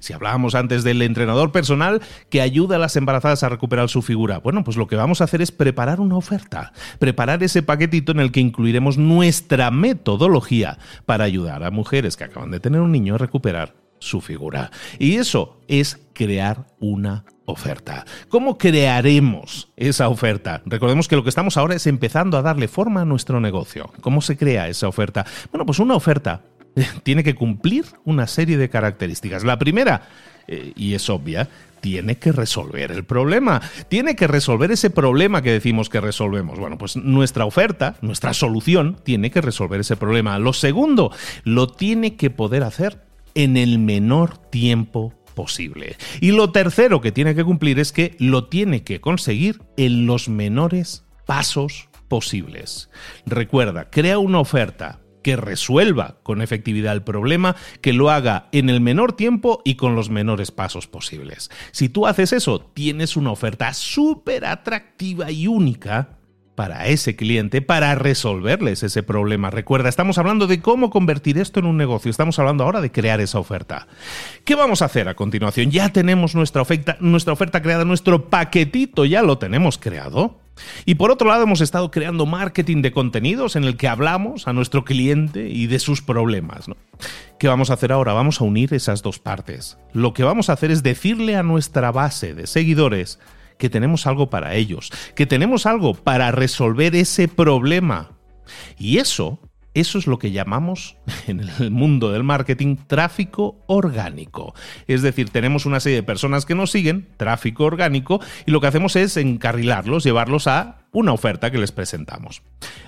Si 0.00 0.12
hablábamos 0.12 0.54
antes 0.54 0.84
del 0.84 1.02
entrenador 1.02 1.52
personal 1.52 2.00
que 2.30 2.40
ayuda 2.40 2.76
a 2.76 2.78
las 2.78 2.96
embarazadas 2.96 3.42
a 3.42 3.48
recuperar 3.48 3.88
su 3.88 4.02
figura, 4.02 4.38
bueno, 4.38 4.64
pues 4.64 4.76
lo 4.76 4.86
que 4.86 4.96
vamos 4.96 5.20
a 5.20 5.24
hacer 5.24 5.42
es 5.42 5.52
preparar 5.52 6.00
una 6.00 6.16
oferta, 6.16 6.72
preparar 6.98 7.42
ese 7.42 7.62
paquetito 7.62 8.12
en 8.12 8.20
el 8.20 8.32
que 8.32 8.40
incluiremos 8.40 8.98
nuestra 8.98 9.70
metodología 9.70 10.78
para 11.06 11.24
ayudar 11.24 11.64
a 11.64 11.70
mujeres 11.70 12.16
que 12.16 12.24
acaban 12.24 12.50
de 12.50 12.60
tener 12.60 12.80
un 12.80 12.92
niño 12.92 13.14
a 13.14 13.18
recuperar 13.18 13.74
su 13.98 14.20
figura. 14.20 14.70
Y 14.98 15.16
eso 15.16 15.60
es 15.68 15.98
crear 16.12 16.66
una 16.80 17.24
oferta. 17.44 18.04
¿Cómo 18.28 18.58
crearemos 18.58 19.72
esa 19.76 20.08
oferta? 20.08 20.62
Recordemos 20.66 21.08
que 21.08 21.16
lo 21.16 21.22
que 21.22 21.30
estamos 21.30 21.56
ahora 21.56 21.74
es 21.74 21.86
empezando 21.86 22.36
a 22.36 22.42
darle 22.42 22.68
forma 22.68 23.02
a 23.02 23.04
nuestro 23.04 23.40
negocio. 23.40 23.90
¿Cómo 24.00 24.20
se 24.20 24.36
crea 24.36 24.68
esa 24.68 24.88
oferta? 24.88 25.26
Bueno, 25.50 25.66
pues 25.66 25.78
una 25.78 25.94
oferta 25.94 26.42
tiene 27.02 27.24
que 27.24 27.34
cumplir 27.34 27.84
una 28.04 28.26
serie 28.26 28.56
de 28.56 28.68
características. 28.68 29.44
La 29.44 29.58
primera, 29.58 30.08
eh, 30.46 30.72
y 30.76 30.94
es 30.94 31.08
obvia, 31.10 31.48
tiene 31.80 32.18
que 32.18 32.32
resolver 32.32 32.90
el 32.90 33.04
problema. 33.04 33.62
Tiene 33.88 34.16
que 34.16 34.26
resolver 34.26 34.70
ese 34.72 34.90
problema 34.90 35.42
que 35.42 35.52
decimos 35.52 35.88
que 35.88 36.00
resolvemos. 36.00 36.58
Bueno, 36.58 36.78
pues 36.78 36.96
nuestra 36.96 37.44
oferta, 37.44 37.96
nuestra 38.00 38.34
solución, 38.34 38.98
tiene 39.04 39.30
que 39.30 39.40
resolver 39.40 39.80
ese 39.80 39.96
problema. 39.96 40.38
Lo 40.38 40.52
segundo, 40.52 41.12
lo 41.44 41.68
tiene 41.68 42.16
que 42.16 42.30
poder 42.30 42.62
hacer 42.62 43.02
en 43.34 43.56
el 43.56 43.78
menor 43.78 44.38
tiempo 44.38 45.14
posible. 45.34 45.96
Y 46.20 46.32
lo 46.32 46.50
tercero 46.50 47.00
que 47.00 47.12
tiene 47.12 47.34
que 47.34 47.44
cumplir 47.44 47.78
es 47.78 47.92
que 47.92 48.16
lo 48.18 48.48
tiene 48.48 48.82
que 48.82 49.00
conseguir 49.00 49.60
en 49.76 50.06
los 50.06 50.28
menores 50.28 51.04
pasos 51.26 51.88
posibles. 52.08 52.90
Recuerda, 53.26 53.88
crea 53.90 54.18
una 54.18 54.40
oferta 54.40 54.98
que 55.28 55.36
resuelva 55.36 56.16
con 56.22 56.40
efectividad 56.40 56.94
el 56.94 57.02
problema, 57.02 57.54
que 57.82 57.92
lo 57.92 58.08
haga 58.08 58.48
en 58.50 58.70
el 58.70 58.80
menor 58.80 59.12
tiempo 59.12 59.60
y 59.62 59.74
con 59.74 59.94
los 59.94 60.08
menores 60.08 60.50
pasos 60.52 60.86
posibles. 60.86 61.50
Si 61.70 61.90
tú 61.90 62.06
haces 62.06 62.32
eso, 62.32 62.62
tienes 62.72 63.14
una 63.14 63.30
oferta 63.30 63.74
súper 63.74 64.46
atractiva 64.46 65.30
y 65.30 65.46
única 65.46 66.17
para 66.58 66.88
ese 66.88 67.14
cliente, 67.14 67.62
para 67.62 67.94
resolverles 67.94 68.82
ese 68.82 69.04
problema. 69.04 69.48
Recuerda, 69.48 69.88
estamos 69.88 70.18
hablando 70.18 70.48
de 70.48 70.60
cómo 70.60 70.90
convertir 70.90 71.38
esto 71.38 71.60
en 71.60 71.66
un 71.66 71.76
negocio, 71.76 72.10
estamos 72.10 72.36
hablando 72.40 72.64
ahora 72.64 72.80
de 72.80 72.90
crear 72.90 73.20
esa 73.20 73.38
oferta. 73.38 73.86
¿Qué 74.44 74.56
vamos 74.56 74.82
a 74.82 74.86
hacer 74.86 75.08
a 75.08 75.14
continuación? 75.14 75.70
Ya 75.70 75.90
tenemos 75.90 76.34
nuestra 76.34 76.60
oferta, 76.60 76.96
nuestra 76.98 77.32
oferta 77.32 77.62
creada, 77.62 77.84
nuestro 77.84 78.28
paquetito 78.28 79.04
ya 79.04 79.22
lo 79.22 79.38
tenemos 79.38 79.78
creado. 79.78 80.40
Y 80.84 80.96
por 80.96 81.12
otro 81.12 81.28
lado, 81.28 81.44
hemos 81.44 81.60
estado 81.60 81.92
creando 81.92 82.26
marketing 82.26 82.82
de 82.82 82.90
contenidos 82.90 83.54
en 83.54 83.62
el 83.62 83.76
que 83.76 83.86
hablamos 83.86 84.48
a 84.48 84.52
nuestro 84.52 84.84
cliente 84.84 85.48
y 85.50 85.68
de 85.68 85.78
sus 85.78 86.02
problemas. 86.02 86.66
¿Qué 87.38 87.46
vamos 87.46 87.70
a 87.70 87.74
hacer 87.74 87.92
ahora? 87.92 88.14
Vamos 88.14 88.40
a 88.40 88.44
unir 88.44 88.74
esas 88.74 89.02
dos 89.02 89.20
partes. 89.20 89.78
Lo 89.92 90.12
que 90.12 90.24
vamos 90.24 90.50
a 90.50 90.54
hacer 90.54 90.72
es 90.72 90.82
decirle 90.82 91.36
a 91.36 91.44
nuestra 91.44 91.92
base 91.92 92.34
de 92.34 92.48
seguidores 92.48 93.20
que 93.58 93.68
tenemos 93.68 94.06
algo 94.06 94.30
para 94.30 94.54
ellos, 94.54 94.90
que 95.14 95.26
tenemos 95.26 95.66
algo 95.66 95.94
para 95.94 96.30
resolver 96.30 96.94
ese 96.96 97.28
problema. 97.28 98.12
Y 98.78 98.98
eso, 98.98 99.38
eso 99.80 99.98
es 99.98 100.06
lo 100.06 100.18
que 100.18 100.30
llamamos 100.30 100.96
en 101.26 101.40
el 101.40 101.70
mundo 101.70 102.12
del 102.12 102.24
marketing 102.24 102.76
tráfico 102.86 103.62
orgánico. 103.66 104.54
Es 104.86 105.02
decir, 105.02 105.30
tenemos 105.30 105.66
una 105.66 105.80
serie 105.80 105.96
de 105.96 106.02
personas 106.02 106.46
que 106.46 106.54
nos 106.54 106.70
siguen, 106.70 107.08
tráfico 107.16 107.64
orgánico, 107.64 108.20
y 108.46 108.50
lo 108.50 108.60
que 108.60 108.66
hacemos 108.66 108.96
es 108.96 109.16
encarrilarlos, 109.16 110.04
llevarlos 110.04 110.46
a 110.46 110.86
una 110.92 111.12
oferta 111.12 111.50
que 111.50 111.58
les 111.58 111.72
presentamos. 111.72 112.42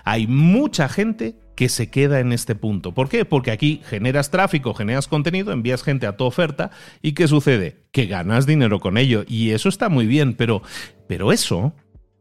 Hay 0.05 0.27
mucha 0.27 0.89
gente 0.89 1.37
que 1.55 1.69
se 1.69 1.91
queda 1.91 2.21
en 2.21 2.33
este 2.33 2.55
punto. 2.55 2.95
¿Por 2.95 3.09
qué? 3.09 3.25
Porque 3.25 3.51
aquí 3.51 3.83
generas 3.85 4.31
tráfico, 4.31 4.73
generas 4.73 5.09
contenido, 5.09 5.53
envías 5.53 5.83
gente 5.83 6.07
a 6.07 6.17
tu 6.17 6.25
oferta 6.25 6.71
y 7.03 7.13
¿qué 7.13 7.29
sucede? 7.29 7.85
Que 7.93 8.07
ganas 8.07 8.47
dinero 8.47 8.81
con 8.81 8.97
ello 8.97 9.25
y 9.29 9.51
eso 9.51 9.69
está 9.69 9.91
muy 9.91 10.07
bien, 10.07 10.35
pero, 10.35 10.63
pero 11.07 11.33
eso, 11.33 11.75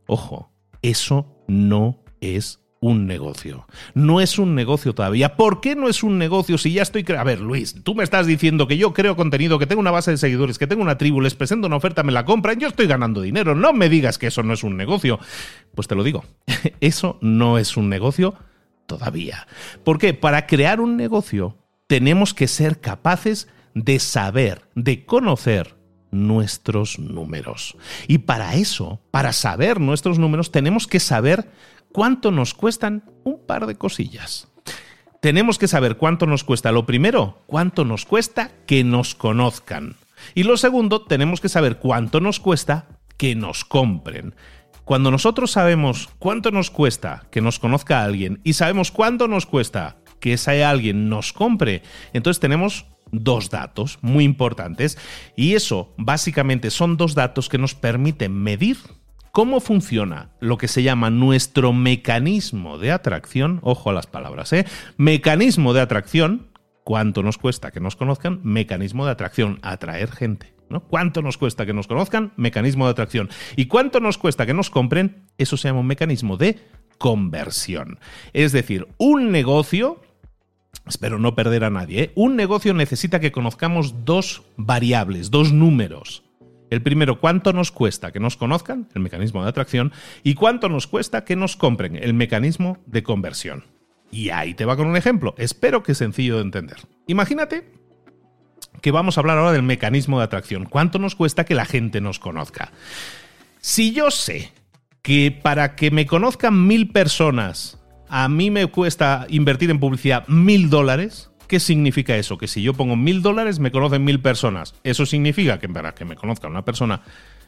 ojo, 0.07 0.51
eso 0.81 1.41
no 1.47 2.03
es 2.19 2.59
un 2.81 3.07
negocio. 3.07 3.67
No 3.93 4.21
es 4.21 4.39
un 4.39 4.55
negocio 4.55 4.93
todavía. 4.93 5.35
¿Por 5.35 5.59
qué 5.59 5.75
no 5.75 5.89
es 5.89 6.03
un 6.03 6.17
negocio 6.17 6.57
si 6.57 6.73
ya 6.73 6.81
estoy... 6.81 7.05
A 7.17 7.23
ver, 7.23 7.41
Luis, 7.41 7.83
tú 7.83 7.93
me 7.93 8.03
estás 8.03 8.25
diciendo 8.25 8.67
que 8.67 8.77
yo 8.77 8.93
creo 8.93 9.15
contenido, 9.15 9.59
que 9.59 9.67
tengo 9.67 9.81
una 9.81 9.91
base 9.91 10.11
de 10.11 10.17
seguidores, 10.17 10.57
que 10.57 10.67
tengo 10.67 10.81
una 10.81 10.97
tribu, 10.97 11.21
les 11.21 11.35
presento 11.35 11.67
una 11.67 11.75
oferta, 11.75 12.03
me 12.03 12.11
la 12.11 12.25
compran, 12.25 12.59
yo 12.59 12.67
estoy 12.67 12.87
ganando 12.87 13.21
dinero. 13.21 13.53
No 13.55 13.73
me 13.73 13.89
digas 13.89 14.17
que 14.17 14.27
eso 14.27 14.43
no 14.43 14.53
es 14.53 14.63
un 14.63 14.77
negocio. 14.77 15.19
Pues 15.75 15.87
te 15.87 15.95
lo 15.95 16.03
digo, 16.03 16.23
eso 16.79 17.17
no 17.21 17.57
es 17.57 17.75
un 17.75 17.89
negocio 17.89 18.35
todavía. 18.85 19.47
¿Por 19.83 19.97
qué? 19.97 20.13
Para 20.13 20.47
crear 20.47 20.79
un 20.79 20.95
negocio 20.95 21.57
tenemos 21.87 22.33
que 22.33 22.47
ser 22.47 22.79
capaces 22.79 23.47
de 23.73 23.99
saber, 23.99 24.61
de 24.75 25.05
conocer 25.05 25.75
nuestros 26.11 26.99
números. 26.99 27.75
Y 28.07 28.19
para 28.19 28.55
eso, 28.55 28.99
para 29.11 29.33
saber 29.33 29.79
nuestros 29.79 30.19
números, 30.19 30.51
tenemos 30.51 30.87
que 30.87 30.99
saber 30.99 31.49
cuánto 31.91 32.31
nos 32.31 32.53
cuestan 32.53 33.03
un 33.23 33.45
par 33.45 33.65
de 33.65 33.75
cosillas. 33.75 34.47
Tenemos 35.21 35.57
que 35.57 35.67
saber 35.67 35.97
cuánto 35.97 36.25
nos 36.25 36.43
cuesta. 36.43 36.71
Lo 36.71 36.85
primero, 36.85 37.43
cuánto 37.45 37.83
nos 37.83 38.05
cuesta 38.05 38.51
que 38.65 38.83
nos 38.83 39.15
conozcan. 39.15 39.95
Y 40.33 40.43
lo 40.43 40.57
segundo, 40.57 41.01
tenemos 41.01 41.41
que 41.41 41.49
saber 41.49 41.77
cuánto 41.77 42.21
nos 42.21 42.39
cuesta 42.39 42.87
que 43.17 43.35
nos 43.35 43.65
compren. 43.65 44.35
Cuando 44.85 45.11
nosotros 45.11 45.51
sabemos 45.51 46.09
cuánto 46.19 46.51
nos 46.51 46.71
cuesta 46.71 47.27
que 47.31 47.41
nos 47.41 47.59
conozca 47.59 48.03
alguien 48.03 48.39
y 48.43 48.53
sabemos 48.53 48.91
cuánto 48.91 49.27
nos 49.27 49.45
cuesta 49.45 49.97
que 50.19 50.33
ese 50.33 50.63
alguien 50.63 51.09
nos 51.09 51.31
compre, 51.31 51.83
entonces 52.13 52.39
tenemos 52.39 52.85
dos 53.11 53.49
datos 53.49 53.99
muy 54.01 54.23
importantes 54.23 54.97
y 55.35 55.53
eso 55.53 55.93
básicamente 55.97 56.71
son 56.71 56.97
dos 56.97 57.13
datos 57.13 57.49
que 57.49 57.57
nos 57.57 57.75
permiten 57.75 58.33
medir 58.33 58.77
cómo 59.31 59.59
funciona 59.59 60.31
lo 60.39 60.57
que 60.57 60.67
se 60.67 60.83
llama 60.83 61.09
nuestro 61.09 61.73
mecanismo 61.73 62.77
de 62.77 62.91
atracción, 62.91 63.59
ojo 63.63 63.89
a 63.89 63.93
las 63.93 64.07
palabras, 64.07 64.53
¿eh? 64.53 64.65
mecanismo 64.97 65.73
de 65.73 65.81
atracción, 65.81 66.47
cuánto 66.83 67.23
nos 67.23 67.37
cuesta 67.37 67.71
que 67.71 67.79
nos 67.79 67.95
conozcan, 67.95 68.39
mecanismo 68.43 69.05
de 69.05 69.11
atracción, 69.11 69.59
atraer 69.61 70.11
gente. 70.11 70.59
¿Cuánto 70.87 71.23
nos 71.23 71.37
cuesta 71.37 71.65
que 71.65 71.73
nos 71.73 71.87
conozcan? 71.87 72.31
Mecanismo 72.37 72.85
de 72.85 72.91
atracción. 72.91 73.29
¿Y 73.55 73.65
cuánto 73.65 73.99
nos 73.99 74.19
cuesta 74.19 74.45
que 74.45 74.53
nos 74.53 74.69
compren? 74.69 75.25
Eso 75.39 75.57
se 75.57 75.67
llama 75.67 75.79
un 75.79 75.87
mecanismo 75.87 76.37
de 76.37 76.59
conversión. 76.99 77.97
Es 78.33 78.51
decir, 78.51 78.87
un 78.97 79.31
negocio, 79.31 80.01
espero 80.85 81.17
no 81.17 81.33
perder 81.33 81.63
a 81.63 81.71
nadie, 81.71 82.03
¿eh? 82.03 82.11
un 82.15 82.35
negocio 82.35 82.73
necesita 82.73 83.19
que 83.19 83.31
conozcamos 83.31 84.05
dos 84.05 84.43
variables, 84.57 85.31
dos 85.31 85.51
números. 85.51 86.28
El 86.69 86.81
primero, 86.81 87.19
¿cuánto 87.19 87.53
nos 87.53 87.71
cuesta 87.71 88.11
que 88.11 88.19
nos 88.19 88.37
conozcan? 88.37 88.87
El 88.93 89.01
mecanismo 89.01 89.43
de 89.43 89.49
atracción. 89.49 89.91
¿Y 90.23 90.35
cuánto 90.35 90.69
nos 90.69 90.87
cuesta 90.87 91.25
que 91.25 91.35
nos 91.35 91.55
compren? 91.55 91.95
El 91.95 92.13
mecanismo 92.13 92.77
de 92.85 93.03
conversión. 93.03 93.65
Y 94.11 94.29
ahí 94.29 94.53
te 94.53 94.65
va 94.65 94.75
con 94.75 94.87
un 94.87 94.97
ejemplo. 94.97 95.35
Espero 95.37 95.83
que 95.83 95.95
sencillo 95.95 96.35
de 96.35 96.43
entender. 96.43 96.77
Imagínate 97.07 97.71
que 98.81 98.91
vamos 98.91 99.17
a 99.17 99.21
hablar 99.21 99.37
ahora 99.37 99.51
del 99.51 99.63
mecanismo 99.63 100.19
de 100.19 100.25
atracción. 100.25 100.65
¿Cuánto 100.65 100.99
nos 100.99 101.15
cuesta 101.15 101.45
que 101.45 101.55
la 101.55 101.65
gente 101.65 102.01
nos 102.01 102.19
conozca? 102.19 102.71
Si 103.59 103.91
yo 103.91 104.11
sé 104.11 104.51
que 105.01 105.31
para 105.31 105.75
que 105.75 105.91
me 105.91 106.05
conozcan 106.05 106.67
mil 106.67 106.89
personas, 106.91 107.79
a 108.07 108.29
mí 108.29 108.51
me 108.51 108.67
cuesta 108.67 109.25
invertir 109.29 109.69
en 109.69 109.79
publicidad 109.79 110.27
mil 110.27 110.69
dólares, 110.69 111.28
¿qué 111.49 111.59
significa 111.59 112.15
eso? 112.15 112.37
Que 112.37 112.47
si 112.47 112.61
yo 112.61 112.73
pongo 112.73 112.95
mil 112.95 113.21
dólares, 113.21 113.59
me 113.59 113.71
conocen 113.71 114.05
mil 114.05 114.21
personas. 114.21 114.75
Eso 114.83 115.05
significa 115.05 115.59
que 115.59 115.67
para 115.67 115.93
que 115.93 116.05
me 116.05 116.15
conozca 116.15 116.47
una 116.47 116.63
persona, 116.63 117.01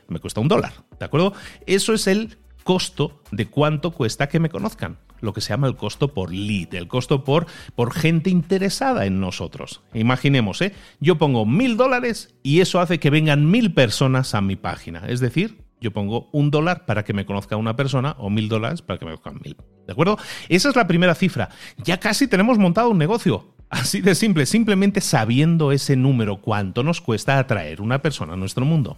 me 0.10 0.20
cuesta 0.20 0.42
un 0.42 0.50
dólar. 0.50 0.74
¿De 1.00 1.06
acuerdo? 1.06 1.34
Eso 1.66 1.94
es 1.94 2.08
el 2.08 2.38
costo 2.64 3.22
de 3.32 3.46
cuánto 3.46 3.92
cuesta 3.92 4.28
que 4.28 4.40
me 4.40 4.50
conozcan 4.50 4.98
lo 5.22 5.34
que 5.34 5.42
se 5.42 5.50
llama 5.50 5.68
el 5.68 5.76
costo 5.76 6.16
por 6.16 6.34
lead, 6.34 6.74
el 6.74 6.88
costo 6.88 7.24
por, 7.24 7.46
por 7.76 7.94
gente 7.94 8.32
interesada 8.32 9.06
en 9.06 9.20
nosotros. 9.20 9.82
Imaginemos, 9.94 10.62
¿eh? 10.64 10.74
yo 11.00 11.20
pongo 11.20 11.46
mil 11.46 11.78
dólares 11.78 12.36
y 12.42 12.62
eso 12.62 12.80
hace 12.80 13.00
que 13.00 13.12
vengan 13.12 13.50
mil 13.52 13.72
personas 13.72 14.34
a 14.34 14.42
mi 14.42 14.56
página. 14.56 15.04
Es 15.08 15.20
decir, 15.20 15.64
yo 15.80 15.92
pongo 15.92 16.28
un 16.32 16.50
dólar 16.50 16.88
para 16.88 17.04
que 17.04 17.14
me 17.14 17.28
conozca 17.28 17.56
una 17.56 17.76
persona 17.76 18.16
o 18.18 18.32
mil 18.32 18.50
dólares 18.50 18.82
para 18.82 18.98
que 18.98 19.06
me 19.06 19.12
conozcan 19.12 19.42
mil. 19.44 19.56
¿De 19.86 19.94
acuerdo? 19.94 20.18
Esa 20.50 20.70
es 20.70 20.76
la 20.76 20.88
primera 20.88 21.14
cifra. 21.14 21.50
Ya 21.78 22.00
casi 22.00 22.28
tenemos 22.28 22.58
montado 22.58 22.90
un 22.90 22.98
negocio. 22.98 23.54
Así 23.72 24.02
de 24.02 24.16
simple, 24.16 24.46
simplemente 24.46 25.00
sabiendo 25.00 25.72
ese 25.72 25.96
número, 25.96 26.42
cuánto 26.42 26.84
nos 26.84 27.00
cuesta 27.00 27.40
atraer 27.40 27.82
una 27.82 28.02
persona 28.02 28.34
a 28.34 28.38
nuestro 28.38 28.66
mundo. 28.66 28.98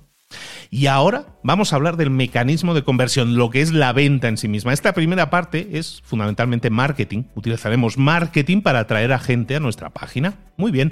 Y 0.72 0.88
ahora 0.88 1.28
vamos 1.44 1.72
a 1.72 1.76
hablar 1.76 1.96
del 1.96 2.10
mecanismo 2.10 2.74
de 2.74 2.84
conversión, 2.84 3.38
lo 3.38 3.52
que 3.52 3.62
es 3.62 3.72
la 3.72 3.94
venta 3.94 4.28
en 4.28 4.38
sí 4.38 4.48
misma. 4.48 4.74
Esta 4.74 4.94
primera 4.94 5.30
parte 5.30 5.70
es 5.74 6.02
fundamentalmente 6.04 6.72
marketing. 6.72 7.26
Utilizaremos 7.36 8.00
marketing 8.00 8.62
para 8.62 8.80
atraer 8.80 9.14
a 9.14 9.20
gente 9.20 9.56
a 9.56 9.60
nuestra 9.60 9.92
página. 9.92 10.40
Muy 10.58 10.72
bien. 10.72 10.92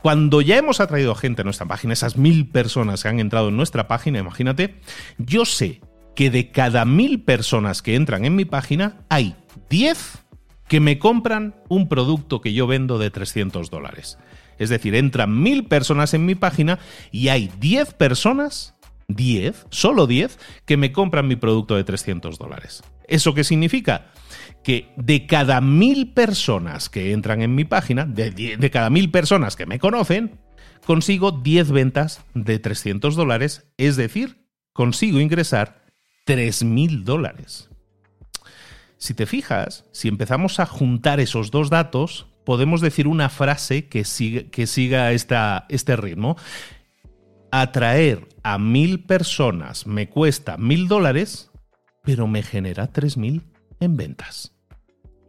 Cuando 0.00 0.40
ya 0.40 0.56
hemos 0.56 0.80
atraído 0.80 1.14
gente 1.14 1.42
a 1.42 1.44
nuestra 1.44 1.66
página, 1.66 1.92
esas 1.92 2.16
mil 2.16 2.48
personas 2.48 3.02
que 3.02 3.08
han 3.08 3.20
entrado 3.20 3.50
en 3.50 3.58
nuestra 3.58 3.88
página, 3.88 4.20
imagínate, 4.20 4.80
yo 5.18 5.44
sé 5.44 5.82
que 6.16 6.30
de 6.30 6.50
cada 6.50 6.86
mil 6.86 7.24
personas 7.24 7.82
que 7.82 7.94
entran 7.94 8.24
en 8.24 8.36
mi 8.36 8.46
página, 8.46 9.04
hay 9.10 9.36
10 9.68 10.24
que 10.68 10.80
me 10.80 10.98
compran 10.98 11.54
un 11.68 11.88
producto 11.88 12.40
que 12.40 12.52
yo 12.52 12.66
vendo 12.66 12.98
de 12.98 13.10
300 13.10 13.70
dólares. 13.70 14.18
Es 14.58 14.68
decir, 14.68 14.94
entran 14.94 15.42
mil 15.42 15.66
personas 15.66 16.14
en 16.14 16.26
mi 16.26 16.34
página 16.34 16.78
y 17.10 17.28
hay 17.28 17.50
10 17.58 17.94
personas 17.94 18.74
10, 19.08 19.66
solo 19.70 20.06
10, 20.06 20.38
que 20.66 20.76
me 20.76 20.92
compran 20.92 21.26
mi 21.26 21.36
producto 21.36 21.76
de 21.76 21.84
300 21.84 22.38
dólares. 22.38 22.82
¿Eso 23.06 23.32
qué 23.32 23.42
significa? 23.42 24.08
Que 24.62 24.92
de 24.96 25.26
cada 25.26 25.62
mil 25.62 26.12
personas 26.12 26.90
que 26.90 27.12
entran 27.12 27.40
en 27.40 27.54
mi 27.54 27.64
página, 27.64 28.04
de, 28.04 28.70
cada 28.70 28.90
mil 28.90 29.10
personas 29.10 29.56
que 29.56 29.64
me 29.64 29.78
conocen, 29.78 30.38
consigo 30.84 31.32
10 31.32 31.70
ventas 31.72 32.22
de 32.34 32.58
300 32.58 33.16
dólares, 33.16 33.66
es 33.78 33.96
decir, 33.96 34.44
consigo 34.74 35.20
ingresar 35.20 35.86
3.000 36.26 37.04
dólares. 37.04 37.67
Si 38.98 39.14
te 39.14 39.26
fijas, 39.26 39.84
si 39.92 40.08
empezamos 40.08 40.58
a 40.58 40.66
juntar 40.66 41.20
esos 41.20 41.52
dos 41.52 41.70
datos, 41.70 42.26
podemos 42.44 42.80
decir 42.80 43.06
una 43.06 43.28
frase 43.28 43.88
que 43.88 44.04
siga, 44.04 45.12
este 45.12 45.96
ritmo 45.96 46.36
atraer 47.50 48.28
a 48.42 48.58
mil 48.58 49.04
personas 49.04 49.86
me 49.86 50.08
cuesta 50.08 50.58
mil 50.58 50.88
dólares, 50.88 51.50
pero 52.02 52.26
me 52.26 52.42
genera 52.42 52.88
tres 52.88 53.16
mil 53.16 53.44
en 53.80 53.96
ventas. 53.96 54.52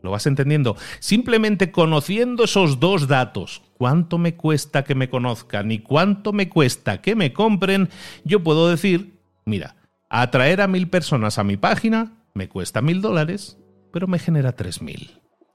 ¿Lo 0.02 0.12
vas 0.12 0.26
entendiendo? 0.26 0.76
Simplemente 1.00 1.72
conociendo 1.72 2.46
esos 2.46 2.80
dos 2.80 3.08
datos, 3.08 3.62
cuánto 3.78 4.18
me 4.18 4.36
cuesta 4.36 4.84
que 4.84 4.96
me 4.96 5.10
conozcan 5.10 5.72
y 5.72 5.80
cuánto 5.80 6.34
me 6.34 6.50
cuesta 6.50 7.02
que 7.02 7.16
me 7.16 7.34
compren, 7.34 7.90
yo 8.24 8.44
puedo 8.44 8.68
decir, 8.68 9.20
mira, 9.46 9.76
atraer 10.10 10.62
a 10.62 10.68
mil 10.68 10.90
personas 10.90 11.38
a 11.38 11.44
mi 11.44 11.56
página 11.58 12.16
me 12.34 12.48
cuesta 12.48 12.82
mil 12.82 13.02
dólares, 13.02 13.59
pero 13.92 14.08
me 14.08 14.20
genera 14.20 14.54
tres 14.54 14.82
mil. 14.82 15.12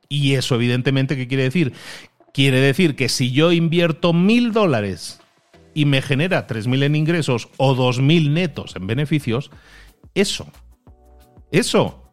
Y 0.09 0.35
eso 0.35 0.55
evidentemente, 0.55 1.17
¿qué 1.17 1.27
quiere 1.27 1.45
decir? 1.45 1.73
Quiere 2.33 2.61
decir 2.61 2.97
que 2.97 3.09
si 3.09 3.33
yo 3.33 3.53
invierto 3.53 4.13
mil 4.13 4.53
dólares 4.53 5.21
y 5.73 5.87
me 5.87 6.03
genera 6.03 6.47
3.000 6.47 6.85
en 6.85 6.97
ingresos 6.97 7.49
o 7.57 7.75
2.000 7.75 8.31
netos 8.31 8.77
en 8.77 8.87
beneficios, 8.87 9.51
eso, 10.15 10.47
eso 11.51 12.05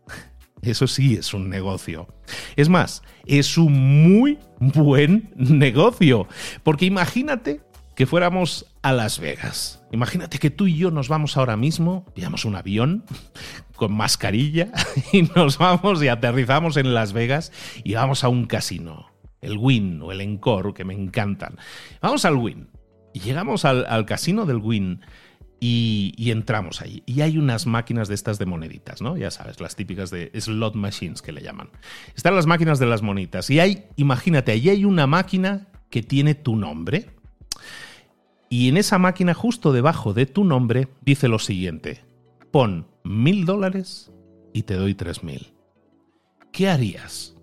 Eso 0.62 0.88
sí 0.88 1.16
es 1.16 1.34
un 1.34 1.50
negocio. 1.50 2.08
Es 2.56 2.70
más, 2.70 3.02
es 3.26 3.58
un 3.58 3.74
muy 4.04 4.38
buen 4.60 5.32
negocio. 5.36 6.28
Porque 6.64 6.86
imagínate 6.86 7.62
que 7.96 8.06
fuéramos 8.06 8.74
a 8.82 8.94
Las 8.94 9.20
Vegas. 9.20 9.84
Imagínate 9.92 10.40
que 10.40 10.50
tú 10.50 10.68
y 10.68 10.78
yo 10.78 10.92
nos 10.92 11.10
vamos 11.10 11.38
ahora 11.38 11.58
mismo, 11.58 12.06
pillamos 12.14 12.46
un 12.46 12.56
avión 12.56 13.04
con 13.76 13.94
mascarilla 13.94 14.72
y 15.12 15.24
nos 15.24 15.58
vamos 15.58 16.02
y 16.04 16.08
aterrizamos 16.08 16.78
en 16.78 16.94
Las 16.94 17.14
Vegas 17.14 17.52
y 17.84 17.94
vamos 17.94 18.24
a 18.24 18.30
un 18.30 18.46
casino. 18.46 19.08
El 19.42 19.58
Win 19.58 20.02
o 20.02 20.12
el 20.12 20.22
Encore, 20.22 20.74
que 20.74 20.86
me 20.86 20.94
encantan. 20.94 21.58
Vamos 22.02 22.26
al 22.26 22.36
Win. 22.36 22.70
Y 23.14 23.20
llegamos 23.20 23.66
al, 23.66 23.86
al 23.88 24.06
casino 24.06 24.46
del 24.46 24.58
Win 24.58 25.02
y, 25.64 26.32
entramos 26.32 26.82
ahí. 26.82 27.04
Y 27.06 27.22
hay 27.22 27.38
unas 27.38 27.68
máquinas 27.68 28.08
de 28.08 28.16
estas 28.16 28.40
de 28.40 28.48
moneditas, 28.48 29.00
¿no? 29.00 29.16
Ya 29.16 29.30
sabes, 29.30 29.62
las 29.62 29.76
típicas 29.76 30.10
de 30.10 30.32
slot 30.34 30.74
machines 30.74 31.22
que 31.22 31.32
le 31.32 31.42
llaman. 31.42 31.70
Están 32.16 32.36
las 32.36 32.48
máquinas 32.48 32.80
de 32.80 32.88
las 32.88 33.04
monitas. 33.04 33.48
Y 33.52 33.60
hay, 33.60 33.86
imagínate, 33.96 34.54
ahí 34.54 34.70
hay 34.70 34.86
una 34.86 35.06
máquina 35.06 35.68
que 35.92 36.02
tiene 36.02 36.34
tu 36.34 36.56
nombre. 36.56 37.12
Y 38.52 38.68
en 38.68 38.76
esa 38.76 39.00
máquina, 39.00 39.34
justo 39.34 39.72
debajo 39.72 40.14
de 40.14 40.26
tu 40.26 40.44
nombre, 40.44 40.90
dice 41.06 41.30
lo 41.30 41.40
siguiente. 41.40 42.04
Pon 42.52 42.86
mil 43.02 43.46
dólares 43.46 44.12
y 44.52 44.64
te 44.64 44.74
doy 44.74 44.94
tres 44.94 45.24
mil. 45.24 45.54
¿Qué 46.52 46.68
harías? 46.68 47.34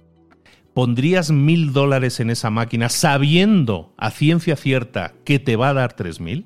¿Pondrías 0.75 1.31
mil 1.31 1.73
dólares 1.73 2.21
en 2.21 2.29
esa 2.29 2.51
máquina 2.51 2.91
sabiendo 2.91 3.95
a 3.97 4.11
ciencia 4.11 4.55
cierta 4.55 5.15
que 5.25 5.39
te 5.39 5.57
va 5.57 5.71
a 5.71 5.73
dar 5.75 5.95
tres 5.95 6.21
mil? 6.21 6.45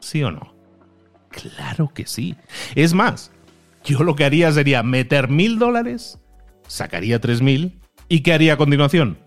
¿Sí 0.00 0.22
o 0.22 0.30
no? 0.30 0.54
Claro 1.28 1.92
que 1.92 2.06
sí. 2.06 2.34
Es 2.74 2.94
más, 2.94 3.30
yo 3.84 4.04
lo 4.04 4.16
que 4.16 4.24
haría 4.24 4.50
sería 4.52 4.82
meter 4.82 5.28
mil 5.28 5.58
dólares, 5.58 6.18
sacaría 6.66 7.20
tres 7.20 7.42
mil, 7.42 7.78
¿y 8.08 8.20
qué 8.20 8.32
haría 8.32 8.54
a 8.54 8.56
continuación? 8.56 9.18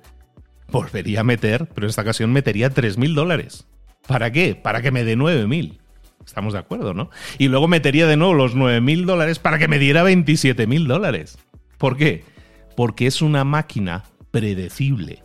Volvería 0.71 1.19
a 1.19 1.23
meter, 1.23 1.67
pero 1.67 1.85
en 1.85 1.91
esta 1.91 2.01
ocasión 2.01 2.33
metería 2.33 2.71
tres 2.71 2.97
mil 2.97 3.13
dólares. 3.13 3.67
¿Para 4.07 4.31
qué? 4.31 4.55
Para 4.55 4.81
que 4.81 4.91
me 4.91 5.03
dé 5.03 5.15
nueve 5.15 5.47
mil. 5.47 5.79
Estamos 6.25 6.53
de 6.53 6.59
acuerdo, 6.59 6.93
¿no? 6.93 7.09
Y 7.37 7.47
luego 7.47 7.67
metería 7.67 8.07
de 8.07 8.17
nuevo 8.17 8.33
los 8.33 8.55
nueve 8.55 8.81
mil 8.81 9.05
dólares 9.05 9.39
para 9.39 9.57
que 9.57 9.67
me 9.67 9.79
diera 9.79 10.03
27 10.03 10.67
mil 10.67 10.87
dólares. 10.87 11.37
¿Por 11.77 11.97
qué? 11.97 12.23
Porque 12.75 13.07
es 13.07 13.21
una 13.21 13.43
máquina 13.43 14.03
predecible. 14.31 15.23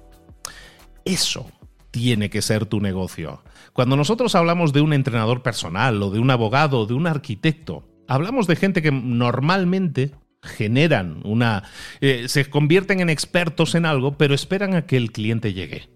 Eso 1.04 1.50
tiene 1.90 2.30
que 2.30 2.42
ser 2.42 2.66
tu 2.66 2.80
negocio. 2.80 3.42
Cuando 3.72 3.96
nosotros 3.96 4.34
hablamos 4.34 4.72
de 4.72 4.80
un 4.80 4.92
entrenador 4.92 5.42
personal 5.42 6.02
o 6.02 6.10
de 6.10 6.18
un 6.18 6.30
abogado 6.30 6.80
o 6.80 6.86
de 6.86 6.94
un 6.94 7.06
arquitecto, 7.06 7.84
hablamos 8.08 8.46
de 8.46 8.56
gente 8.56 8.82
que 8.82 8.90
normalmente 8.90 10.12
generan 10.42 11.20
una... 11.24 11.64
Eh, 12.00 12.24
se 12.28 12.48
convierten 12.48 13.00
en 13.00 13.10
expertos 13.10 13.74
en 13.74 13.86
algo, 13.86 14.16
pero 14.16 14.34
esperan 14.34 14.74
a 14.74 14.86
que 14.86 14.96
el 14.96 15.12
cliente 15.12 15.52
llegue 15.52 15.95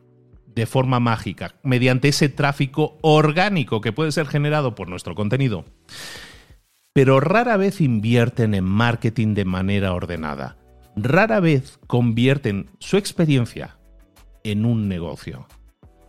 de 0.60 0.66
forma 0.66 1.00
mágica, 1.00 1.54
mediante 1.62 2.08
ese 2.08 2.28
tráfico 2.28 2.98
orgánico 3.00 3.80
que 3.80 3.92
puede 3.92 4.12
ser 4.12 4.26
generado 4.26 4.74
por 4.74 4.90
nuestro 4.90 5.14
contenido. 5.14 5.64
Pero 6.92 7.18
rara 7.18 7.56
vez 7.56 7.80
invierten 7.80 8.52
en 8.52 8.64
marketing 8.64 9.32
de 9.32 9.46
manera 9.46 9.94
ordenada. 9.94 10.58
Rara 10.96 11.40
vez 11.40 11.78
convierten 11.86 12.68
su 12.78 12.98
experiencia 12.98 13.78
en 14.44 14.66
un 14.66 14.86
negocio. 14.86 15.46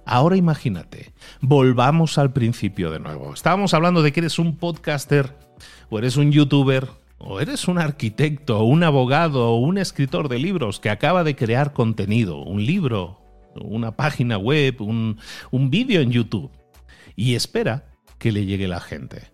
Ahora 0.06 0.36
imagínate, 0.36 1.14
volvamos 1.40 2.18
al 2.18 2.34
principio 2.34 2.92
de 2.92 3.00
nuevo. 3.00 3.34
Estábamos 3.34 3.74
hablando 3.74 4.02
de 4.02 4.12
que 4.12 4.20
eres 4.20 4.38
un 4.38 4.58
podcaster, 4.58 5.34
o 5.90 5.98
eres 5.98 6.18
un 6.18 6.34
youtuber, 6.34 6.90
o 7.20 7.40
eres 7.40 7.70
un 7.70 7.78
arquitecto, 7.78 8.66
un 8.66 8.84
abogado, 8.84 9.52
o 9.52 9.60
un 9.60 9.78
escritor 9.78 10.28
de 10.28 10.40
libros 10.40 10.82
que 10.82 10.90
acaba 10.90 11.24
de 11.24 11.38
crear 11.38 11.72
contenido, 11.72 12.40
un 12.40 12.66
libro, 12.66 13.21
una 13.60 13.96
página 13.96 14.38
web, 14.38 14.82
un, 14.82 15.20
un 15.52 15.70
vídeo 15.70 16.02
en 16.02 16.12
YouTube, 16.12 16.52
y 17.16 17.36
espera 17.36 17.86
que 18.18 18.32
le 18.32 18.46
llegue 18.46 18.68
la 18.68 18.80
gente. 18.80 19.32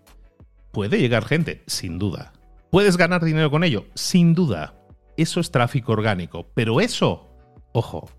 Puede 0.71 0.99
llegar 0.99 1.25
gente, 1.25 1.63
sin 1.67 1.99
duda. 1.99 2.33
¿Puedes 2.71 2.97
ganar 2.97 3.23
dinero 3.23 3.49
con 3.49 3.63
ello? 3.63 3.85
Sin 3.95 4.33
duda. 4.33 4.75
Eso 5.17 5.39
es 5.39 5.51
tráfico 5.51 5.93
orgánico. 5.93 6.51
Pero 6.53 6.79
eso, 6.81 7.29
ojo, 7.73 8.09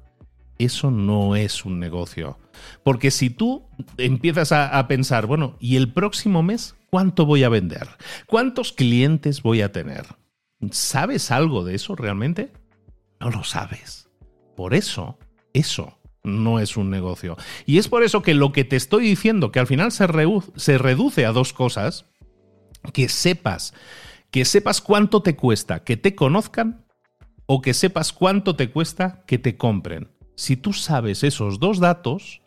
eso 0.58 0.90
no 0.90 1.36
es 1.36 1.64
un 1.64 1.78
negocio. 1.78 2.38
Porque 2.82 3.10
si 3.10 3.30
tú 3.30 3.68
empiezas 3.96 4.52
a, 4.52 4.88
pensar, 4.88 5.26
bueno, 5.26 5.56
¿y 5.60 5.76
el 5.76 5.92
próximo 5.92 6.42
mes 6.42 6.74
cuánto 6.90 7.24
voy 7.26 7.44
a 7.44 7.48
vender? 7.48 7.88
¿Cuántos 8.26 8.72
clientes 8.72 9.42
voy 9.42 9.62
a 9.62 9.72
tener? 9.72 10.04
¿Sabes 10.72 11.30
algo 11.30 11.64
de 11.64 11.76
eso 11.76 11.94
realmente? 11.94 12.52
No 13.20 13.30
lo 13.30 13.44
sabes. 13.44 14.10
Por 14.56 14.74
eso, 14.74 15.18
eso 15.58 15.98
no 16.24 16.60
es 16.60 16.76
un 16.76 16.90
negocio. 16.90 17.36
Y 17.64 17.78
es 17.78 17.88
por 17.88 18.02
eso 18.02 18.22
que 18.22 18.34
lo 18.34 18.52
que 18.52 18.64
te 18.64 18.76
estoy 18.76 19.04
diciendo, 19.04 19.50
que 19.50 19.60
al 19.60 19.66
final 19.66 19.92
se, 19.92 20.06
se 20.56 20.78
reduce 20.78 21.24
a 21.26 21.32
dos 21.32 21.52
cosas, 21.52 22.06
que 22.92 23.08
sepas, 23.08 23.74
que 24.30 24.44
sepas 24.44 24.80
cuánto 24.80 25.22
te 25.22 25.36
cuesta 25.36 25.84
que 25.84 25.96
te 25.96 26.14
conozcan 26.14 26.84
o 27.46 27.62
que 27.62 27.74
sepas 27.74 28.12
cuánto 28.12 28.56
te 28.56 28.70
cuesta 28.70 29.24
que 29.26 29.38
te 29.38 29.56
compren. 29.56 30.10
Si 30.36 30.56
tú 30.56 30.72
sabes 30.72 31.24
esos 31.24 31.58
dos 31.58 31.80
datos, 31.80 32.42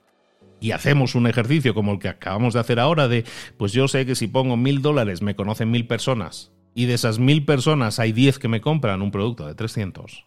y 0.61 0.71
hacemos 0.71 1.15
un 1.15 1.25
ejercicio 1.25 1.73
como 1.73 1.93
el 1.93 1.99
que 1.99 2.07
acabamos 2.07 2.53
de 2.53 2.59
hacer 2.59 2.79
ahora 2.79 3.07
de, 3.07 3.25
pues 3.57 3.73
yo 3.73 3.87
sé 3.87 4.05
que 4.05 4.15
si 4.15 4.27
pongo 4.27 4.55
mil 4.55 4.83
dólares 4.83 5.23
me 5.23 5.35
conocen 5.35 5.71
mil 5.71 5.87
personas 5.87 6.51
y 6.75 6.85
de 6.85 6.93
esas 6.93 7.17
mil 7.17 7.45
personas 7.45 7.99
hay 7.99 8.11
diez 8.11 8.37
que 8.37 8.47
me 8.47 8.61
compran 8.61 9.01
un 9.01 9.11
producto 9.11 9.47
de 9.47 9.55
300, 9.55 10.25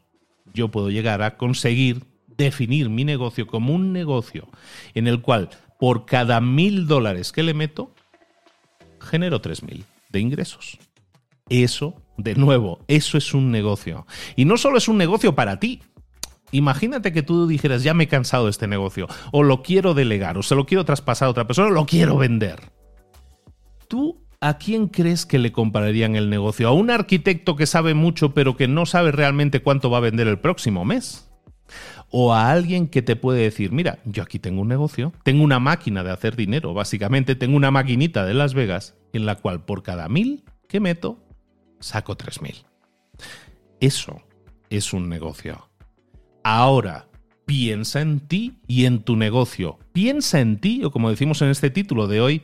yo 0.53 0.71
puedo 0.73 0.91
llegar 0.91 1.23
a 1.23 1.37
conseguir 1.37 2.14
definir 2.37 2.89
mi 2.89 3.05
negocio 3.05 3.47
como 3.47 3.75
un 3.75 3.93
negocio 3.93 4.49
en 4.95 5.07
el 5.07 5.21
cual 5.21 5.51
por 5.79 6.07
cada 6.07 6.41
mil 6.41 6.87
dólares 6.87 7.33
que 7.33 7.43
le 7.43 7.55
meto, 7.55 7.93
genero 9.01 9.41
tres 9.41 9.63
mil 9.63 9.85
de 10.11 10.21
ingresos. 10.21 10.79
Eso, 11.49 11.95
de 12.17 12.35
nuevo, 12.35 12.81
eso 12.89 13.19
es 13.19 13.35
un 13.35 13.51
negocio. 13.51 14.07
Y 14.35 14.45
no 14.45 14.57
solo 14.57 14.79
es 14.79 14.89
un 14.89 14.97
negocio 14.97 15.35
para 15.35 15.61
ti, 15.61 15.83
Imagínate 16.55 17.13
que 17.13 17.25
tú 17.25 17.49
dijeras, 17.49 17.83
ya 17.83 17.95
me 17.95 18.05
he 18.05 18.09
cansado 18.09 18.45
de 18.45 18.53
este 18.53 18.69
negocio, 18.69 19.09
o 19.33 19.43
lo 19.43 19.65
quiero 19.65 19.93
delegar, 19.93 20.39
o 20.39 20.43
se 20.45 20.55
lo 20.55 20.67
quiero 20.67 20.85
traspasar 20.85 21.27
a 21.27 21.31
otra 21.33 21.49
persona, 21.49 21.67
o 21.67 21.73
lo 21.73 21.85
quiero 21.85 22.17
vender. 22.17 22.71
¿Tú 23.89 24.25
a 24.41 24.57
quién 24.57 24.87
crees 24.87 25.27
que 25.27 25.41
le 25.41 25.51
comprarían 25.51 26.15
el 26.15 26.31
negocio? 26.31 26.69
¿A 26.69 26.73
un 26.73 26.91
arquitecto 26.91 27.57
que 27.57 27.67
sabe 27.67 27.95
mucho 27.95 28.35
pero 28.35 28.57
que 28.57 28.69
no 28.69 28.87
sabe 28.87 29.11
realmente 29.11 29.63
cuánto 29.63 29.91
va 29.91 29.99
a 29.99 30.03
vender 30.03 30.29
el 30.29 30.39
próximo 30.39 30.85
mes? 30.85 31.29
O 32.11 32.33
a 32.33 32.51
alguien 32.51 32.89
que 32.89 33.03
te 33.03 33.17
puede 33.17 33.43
decir, 33.43 33.73
mira, 33.73 33.99
yo 34.05 34.23
aquí 34.23 34.39
tengo 34.39 34.63
un 34.63 34.69
negocio, 34.69 35.13
tengo 35.23 35.43
una 35.43 35.59
máquina 35.59 36.05
de 36.05 36.11
hacer 36.11 36.37
dinero, 36.37 36.75
básicamente 36.75 37.35
tengo 37.35 37.57
una 37.57 37.71
maquinita 37.71 38.25
de 38.25 38.35
Las 38.35 38.55
Vegas 38.55 38.95
en 39.13 39.27
la 39.27 39.37
cual 39.37 39.65
por 39.65 39.83
cada 39.83 40.09
mil 40.09 40.45
que 40.69 40.81
meto, 40.81 41.19
saco 41.81 42.17
tres 42.17 42.41
mil. 42.41 42.65
Eso 43.81 44.23
es 44.71 44.93
un 44.93 45.09
negocio. 45.09 45.69
Ahora, 46.43 47.09
piensa 47.47 48.01
en 48.01 48.21
ti 48.21 48.55
y 48.67 48.87
en 48.87 49.03
tu 49.03 49.17
negocio. 49.17 49.79
Piensa 49.93 50.41
en 50.41 50.59
ti, 50.59 50.85
o 50.85 50.91
como 50.91 51.11
decimos 51.11 51.43
en 51.43 51.51
este 51.51 51.71
título 51.71 52.07
de 52.07 52.21
hoy, 52.21 52.43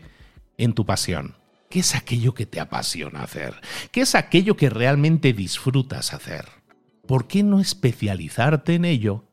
en 0.58 0.74
tu 0.74 0.84
pasión. 0.84 1.36
¿Qué 1.68 1.80
es 1.80 1.94
aquello 1.94 2.34
que 2.34 2.46
te 2.46 2.60
apasiona 2.60 3.22
hacer? 3.22 3.54
¿Qué 3.92 4.00
es 4.02 4.14
aquello 4.14 4.56
que 4.56 4.70
realmente 4.70 5.32
disfrutas 5.32 6.12
hacer? 6.12 6.60
¿Por 7.11 7.27
qué 7.27 7.42
no 7.42 7.59
especializarte 7.59 8.77
en 8.77 8.85
ello? 8.85 9.25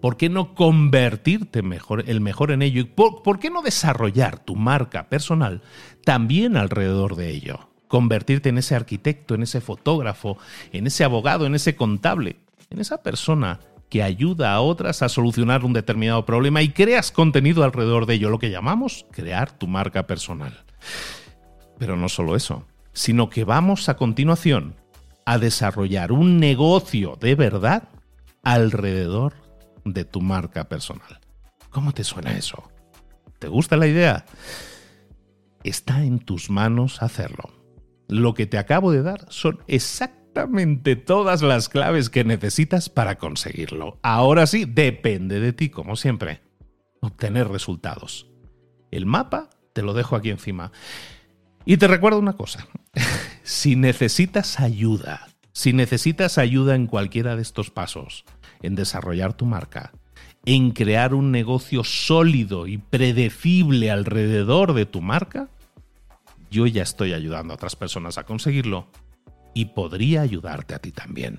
¿Por 0.00 0.16
qué 0.16 0.28
no 0.28 0.54
convertirte 0.54 1.62
mejor, 1.62 2.04
el 2.06 2.20
mejor 2.20 2.52
en 2.52 2.62
ello? 2.62 2.82
¿Y 2.82 2.84
por, 2.84 3.24
por 3.24 3.40
qué 3.40 3.50
no 3.50 3.60
desarrollar 3.60 4.38
tu 4.38 4.54
marca 4.54 5.08
personal 5.08 5.60
también 6.04 6.56
alrededor 6.56 7.16
de 7.16 7.30
ello? 7.30 7.70
Convertirte 7.88 8.50
en 8.50 8.58
ese 8.58 8.76
arquitecto, 8.76 9.34
en 9.34 9.42
ese 9.42 9.60
fotógrafo, 9.60 10.38
en 10.70 10.86
ese 10.86 11.02
abogado, 11.02 11.44
en 11.44 11.56
ese 11.56 11.74
contable, 11.74 12.36
en 12.70 12.78
esa 12.78 13.02
persona 13.02 13.58
que 13.88 14.04
ayuda 14.04 14.54
a 14.54 14.60
otras 14.60 15.02
a 15.02 15.08
solucionar 15.08 15.64
un 15.64 15.72
determinado 15.72 16.24
problema 16.24 16.62
y 16.62 16.68
creas 16.68 17.10
contenido 17.10 17.64
alrededor 17.64 18.06
de 18.06 18.14
ello, 18.14 18.30
lo 18.30 18.38
que 18.38 18.52
llamamos 18.52 19.06
crear 19.10 19.50
tu 19.50 19.66
marca 19.66 20.06
personal. 20.06 20.62
Pero 21.80 21.96
no 21.96 22.08
solo 22.08 22.36
eso, 22.36 22.64
sino 22.92 23.28
que 23.28 23.42
vamos 23.42 23.88
a 23.88 23.96
continuación 23.96 24.76
a 25.26 25.38
desarrollar 25.38 26.12
un 26.12 26.38
negocio 26.38 27.16
de 27.20 27.34
verdad 27.34 27.88
alrededor 28.42 29.34
de 29.84 30.04
tu 30.04 30.20
marca 30.20 30.68
personal. 30.68 31.20
¿Cómo 31.70 31.92
te 31.92 32.04
suena 32.04 32.36
eso? 32.36 32.70
¿Te 33.38 33.48
gusta 33.48 33.76
la 33.76 33.86
idea? 33.86 34.24
Está 35.64 36.04
en 36.04 36.18
tus 36.18 36.50
manos 36.50 37.02
hacerlo. 37.02 37.50
Lo 38.08 38.34
que 38.34 38.46
te 38.46 38.58
acabo 38.58 38.92
de 38.92 39.02
dar 39.02 39.26
son 39.30 39.60
exactamente 39.66 40.96
todas 40.96 41.42
las 41.42 41.68
claves 41.68 42.10
que 42.10 42.24
necesitas 42.24 42.88
para 42.88 43.16
conseguirlo. 43.16 43.98
Ahora 44.02 44.46
sí, 44.46 44.66
depende 44.66 45.40
de 45.40 45.52
ti, 45.52 45.70
como 45.70 45.96
siempre, 45.96 46.42
obtener 47.00 47.48
resultados. 47.48 48.30
El 48.90 49.06
mapa 49.06 49.50
te 49.72 49.82
lo 49.82 49.94
dejo 49.94 50.16
aquí 50.16 50.30
encima. 50.30 50.70
Y 51.64 51.78
te 51.78 51.88
recuerdo 51.88 52.18
una 52.18 52.34
cosa, 52.34 52.66
si 53.44 53.76
necesitas 53.76 54.58
ayuda 54.58 55.28
Si 55.52 55.72
necesitas 55.72 56.38
ayuda 56.38 56.74
en 56.74 56.88
cualquiera 56.88 57.36
de 57.36 57.42
estos 57.42 57.70
pasos, 57.70 58.24
en 58.62 58.74
desarrollar 58.74 59.34
tu 59.34 59.46
marca, 59.46 59.92
en 60.44 60.72
crear 60.72 61.14
un 61.14 61.30
negocio 61.30 61.84
sólido 61.84 62.66
y 62.66 62.78
predecible 62.78 63.92
alrededor 63.92 64.72
de 64.72 64.84
tu 64.84 65.00
marca, 65.00 65.48
yo 66.50 66.66
ya 66.66 66.82
estoy 66.82 67.12
ayudando 67.12 67.52
a 67.52 67.56
otras 67.56 67.76
personas 67.76 68.18
a 68.18 68.24
conseguirlo 68.24 68.88
y 69.54 69.66
podría 69.66 70.22
ayudarte 70.22 70.74
a 70.74 70.80
ti 70.80 70.90
también. 70.90 71.38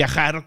viajar 0.00 0.46